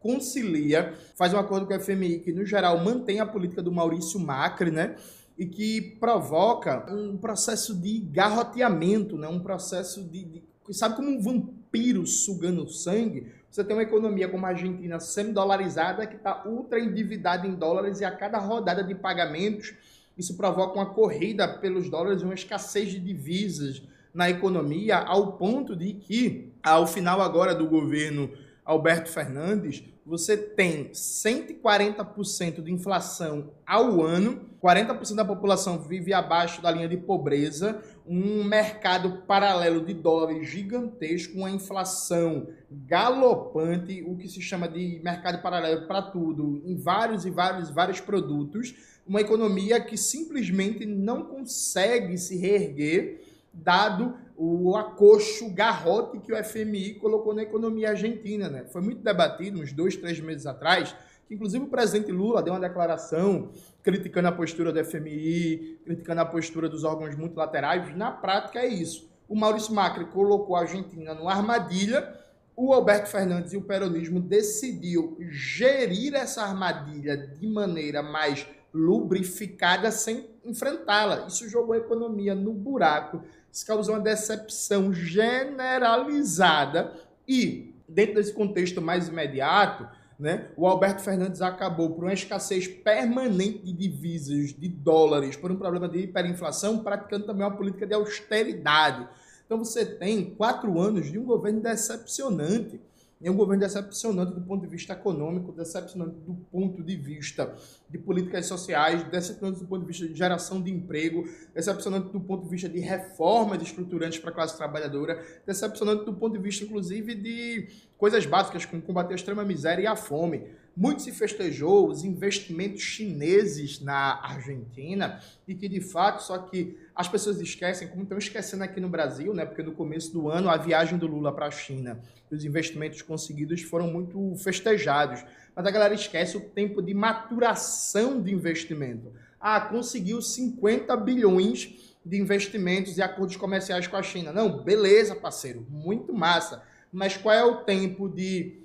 concilia, 0.06 0.94
faz 1.16 1.34
um 1.34 1.38
acordo 1.38 1.66
com 1.66 1.74
a 1.74 1.80
FMI 1.80 2.20
que, 2.20 2.32
no 2.32 2.44
geral, 2.46 2.78
mantém 2.78 3.18
a 3.18 3.26
política 3.26 3.60
do 3.60 3.72
Maurício 3.72 4.20
Macri, 4.20 4.70
né? 4.70 4.94
e 5.38 5.44
que 5.44 5.96
provoca 6.00 6.90
um 6.90 7.16
processo 7.16 7.74
de 7.74 7.98
garroteamento, 7.98 9.18
né? 9.18 9.28
um 9.28 9.40
processo 9.40 10.02
de, 10.02 10.24
de 10.24 10.42
sabe 10.70 10.96
como 10.96 11.10
um 11.10 11.20
vampiro 11.20 12.06
sugando 12.06 12.68
sangue? 12.68 13.26
Você 13.56 13.64
tem 13.64 13.74
uma 13.74 13.84
economia 13.84 14.28
como 14.28 14.44
a 14.44 14.50
Argentina 14.50 15.00
semi-dolarizada 15.00 16.06
que 16.06 16.16
está 16.16 16.42
ultra 16.44 16.78
endividada 16.78 17.46
em 17.46 17.54
dólares 17.54 18.00
e 18.00 18.04
a 18.04 18.10
cada 18.10 18.36
rodada 18.36 18.84
de 18.84 18.94
pagamentos 18.94 19.72
isso 20.14 20.36
provoca 20.36 20.74
uma 20.74 20.92
corrida 20.92 21.48
pelos 21.48 21.88
dólares, 21.88 22.20
uma 22.20 22.34
escassez 22.34 22.90
de 22.90 23.00
divisas 23.00 23.82
na 24.12 24.28
economia, 24.28 24.98
ao 24.98 25.38
ponto 25.38 25.74
de 25.74 25.94
que, 25.94 26.52
ao 26.62 26.86
final 26.86 27.22
agora 27.22 27.54
do 27.54 27.66
governo 27.66 28.30
Alberto 28.66 29.08
Fernandes, 29.08 29.84
você 30.04 30.36
tem 30.36 30.90
140% 30.90 32.62
de 32.62 32.72
inflação 32.72 33.52
ao 33.64 34.02
ano, 34.02 34.40
40% 34.60 35.14
da 35.14 35.24
população 35.24 35.78
vive 35.78 36.12
abaixo 36.12 36.60
da 36.60 36.70
linha 36.72 36.88
de 36.88 36.96
pobreza, 36.96 37.80
um 38.04 38.42
mercado 38.42 39.22
paralelo 39.26 39.84
de 39.84 39.94
dólares 39.94 40.48
gigantesco, 40.48 41.38
uma 41.38 41.50
inflação 41.50 42.48
galopante, 42.70 44.02
o 44.04 44.16
que 44.16 44.28
se 44.28 44.40
chama 44.40 44.68
de 44.68 45.00
mercado 45.02 45.40
paralelo 45.40 45.86
para 45.86 46.02
tudo, 46.02 46.60
em 46.64 46.76
vários 46.76 47.24
e 47.24 47.30
vários 47.30 47.70
vários 47.70 48.00
produtos, 48.00 48.74
uma 49.06 49.20
economia 49.20 49.80
que 49.80 49.96
simplesmente 49.96 50.84
não 50.84 51.22
consegue 51.22 52.18
se 52.18 52.36
reerguer 52.36 53.35
dado 53.56 54.16
o 54.36 54.76
acocho, 54.76 55.46
o 55.46 55.50
garrote 55.50 56.18
que 56.18 56.32
o 56.32 56.44
FMI 56.44 56.94
colocou 56.94 57.34
na 57.34 57.42
economia 57.42 57.90
argentina. 57.90 58.48
Né? 58.48 58.64
Foi 58.66 58.82
muito 58.82 59.02
debatido 59.02 59.60
uns 59.60 59.72
dois, 59.72 59.96
três 59.96 60.20
meses 60.20 60.46
atrás, 60.46 60.94
que 61.26 61.34
inclusive 61.34 61.64
o 61.64 61.68
presidente 61.68 62.12
Lula 62.12 62.42
deu 62.42 62.52
uma 62.52 62.60
declaração 62.60 63.50
criticando 63.82 64.28
a 64.28 64.32
postura 64.32 64.72
do 64.72 64.84
FMI, 64.84 65.80
criticando 65.84 66.20
a 66.20 66.26
postura 66.26 66.68
dos 66.68 66.84
órgãos 66.84 67.16
multilaterais. 67.16 67.96
Na 67.96 68.10
prática 68.10 68.60
é 68.60 68.66
isso. 68.66 69.10
O 69.28 69.34
Maurício 69.34 69.74
Macri 69.74 70.04
colocou 70.06 70.54
a 70.54 70.60
Argentina 70.60 71.14
numa 71.14 71.32
armadilha, 71.32 72.14
o 72.54 72.72
Alberto 72.72 73.08
Fernandes 73.08 73.52
e 73.52 73.56
o 73.56 73.62
peronismo 73.62 74.20
decidiu 74.20 75.16
gerir 75.28 76.14
essa 76.14 76.42
armadilha 76.42 77.16
de 77.16 77.46
maneira 77.46 78.02
mais 78.02 78.46
lubrificada 78.72 79.90
sem 79.90 80.28
enfrentá-la. 80.44 81.26
Isso 81.26 81.48
jogou 81.48 81.74
a 81.74 81.78
economia 81.78 82.34
no 82.34 82.52
buraco 82.52 83.22
isso 83.56 83.64
causou 83.64 83.94
uma 83.94 84.02
decepção 84.02 84.92
generalizada 84.92 86.92
e, 87.26 87.74
dentro 87.88 88.16
desse 88.16 88.34
contexto 88.34 88.82
mais 88.82 89.08
imediato, 89.08 89.88
né, 90.20 90.50
o 90.58 90.66
Alberto 90.66 91.00
Fernandes 91.00 91.40
acabou 91.40 91.94
por 91.94 92.04
uma 92.04 92.12
escassez 92.12 92.68
permanente 92.68 93.60
de 93.60 93.72
divisas, 93.72 94.52
de 94.52 94.68
dólares, 94.68 95.36
por 95.36 95.50
um 95.50 95.56
problema 95.56 95.88
de 95.88 96.00
hiperinflação, 96.00 96.80
praticando 96.80 97.24
também 97.24 97.46
uma 97.46 97.56
política 97.56 97.86
de 97.86 97.94
austeridade. 97.94 99.08
Então 99.46 99.56
você 99.56 99.86
tem 99.86 100.34
quatro 100.34 100.78
anos 100.78 101.10
de 101.10 101.18
um 101.18 101.24
governo 101.24 101.62
decepcionante 101.62 102.78
é 103.22 103.30
um 103.30 103.36
governo 103.36 103.62
decepcionante 103.62 104.34
do 104.34 104.42
ponto 104.42 104.62
de 104.62 104.68
vista 104.68 104.92
econômico, 104.92 105.50
decepcionante 105.52 106.16
do 106.20 106.34
ponto 106.50 106.82
de 106.82 106.96
vista 106.96 107.56
de 107.88 107.98
políticas 107.98 108.46
sociais, 108.46 109.02
decepcionante 109.04 109.60
do 109.60 109.66
ponto 109.66 109.80
de 109.80 109.86
vista 109.86 110.06
de 110.06 110.14
geração 110.14 110.60
de 110.60 110.70
emprego, 110.70 111.24
decepcionante 111.54 112.12
do 112.12 112.20
ponto 112.20 112.44
de 112.44 112.50
vista 112.50 112.68
de 112.68 112.78
reformas 112.78 113.62
estruturantes 113.62 114.18
para 114.18 114.30
a 114.30 114.34
classe 114.34 114.56
trabalhadora, 114.56 115.24
decepcionante 115.46 116.04
do 116.04 116.12
ponto 116.12 116.36
de 116.36 116.42
vista, 116.42 116.64
inclusive, 116.64 117.14
de 117.14 117.68
coisas 117.96 118.26
básicas 118.26 118.66
como 118.66 118.82
combater 118.82 119.14
a 119.14 119.16
extrema 119.16 119.44
miséria 119.44 119.84
e 119.84 119.86
a 119.86 119.96
fome. 119.96 120.44
Muito 120.76 121.00
se 121.00 121.10
festejou 121.10 121.88
os 121.88 122.04
investimentos 122.04 122.82
chineses 122.82 123.80
na 123.80 124.20
Argentina 124.22 125.20
e 125.48 125.54
que, 125.54 125.70
de 125.70 125.80
fato, 125.80 126.22
só 126.22 126.36
que 126.36 126.76
as 126.96 127.06
pessoas 127.06 127.38
esquecem, 127.38 127.88
como 127.88 128.04
estão 128.04 128.16
esquecendo 128.16 128.64
aqui 128.64 128.80
no 128.80 128.88
Brasil, 128.88 129.34
né? 129.34 129.44
Porque 129.44 129.62
no 129.62 129.72
começo 129.72 130.10
do 130.14 130.30
ano 130.30 130.48
a 130.48 130.56
viagem 130.56 130.98
do 130.98 131.06
Lula 131.06 131.30
para 131.30 131.46
a 131.46 131.50
China 131.50 132.00
e 132.30 132.34
os 132.34 132.42
investimentos 132.42 133.02
conseguidos 133.02 133.60
foram 133.60 133.86
muito 133.88 134.34
festejados. 134.36 135.22
Mas 135.54 135.66
a 135.66 135.70
galera 135.70 135.92
esquece 135.92 136.38
o 136.38 136.40
tempo 136.40 136.80
de 136.80 136.94
maturação 136.94 138.22
de 138.22 138.32
investimento. 138.32 139.12
Ah, 139.38 139.60
conseguiu 139.60 140.22
50 140.22 140.96
bilhões 140.96 141.94
de 142.02 142.18
investimentos 142.18 142.96
e 142.96 143.02
acordos 143.02 143.36
comerciais 143.36 143.86
com 143.86 143.96
a 143.96 144.02
China. 144.02 144.32
Não, 144.32 144.62
beleza, 144.62 145.14
parceiro, 145.14 145.66
muito 145.68 146.14
massa. 146.14 146.62
Mas 146.90 147.14
qual 147.14 147.34
é 147.34 147.44
o 147.44 147.56
tempo 147.56 148.08
de 148.08 148.58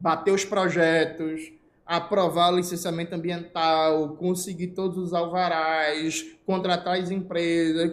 bater 0.00 0.32
os 0.32 0.44
projetos, 0.44 1.52
aprovar 1.88 2.50
licenciamento 2.50 3.14
ambiental, 3.14 4.10
conseguir 4.16 4.68
todos 4.68 4.98
os 4.98 5.14
alvarás, 5.14 6.22
contratar 6.44 7.00
as 7.00 7.10
empresas, 7.10 7.90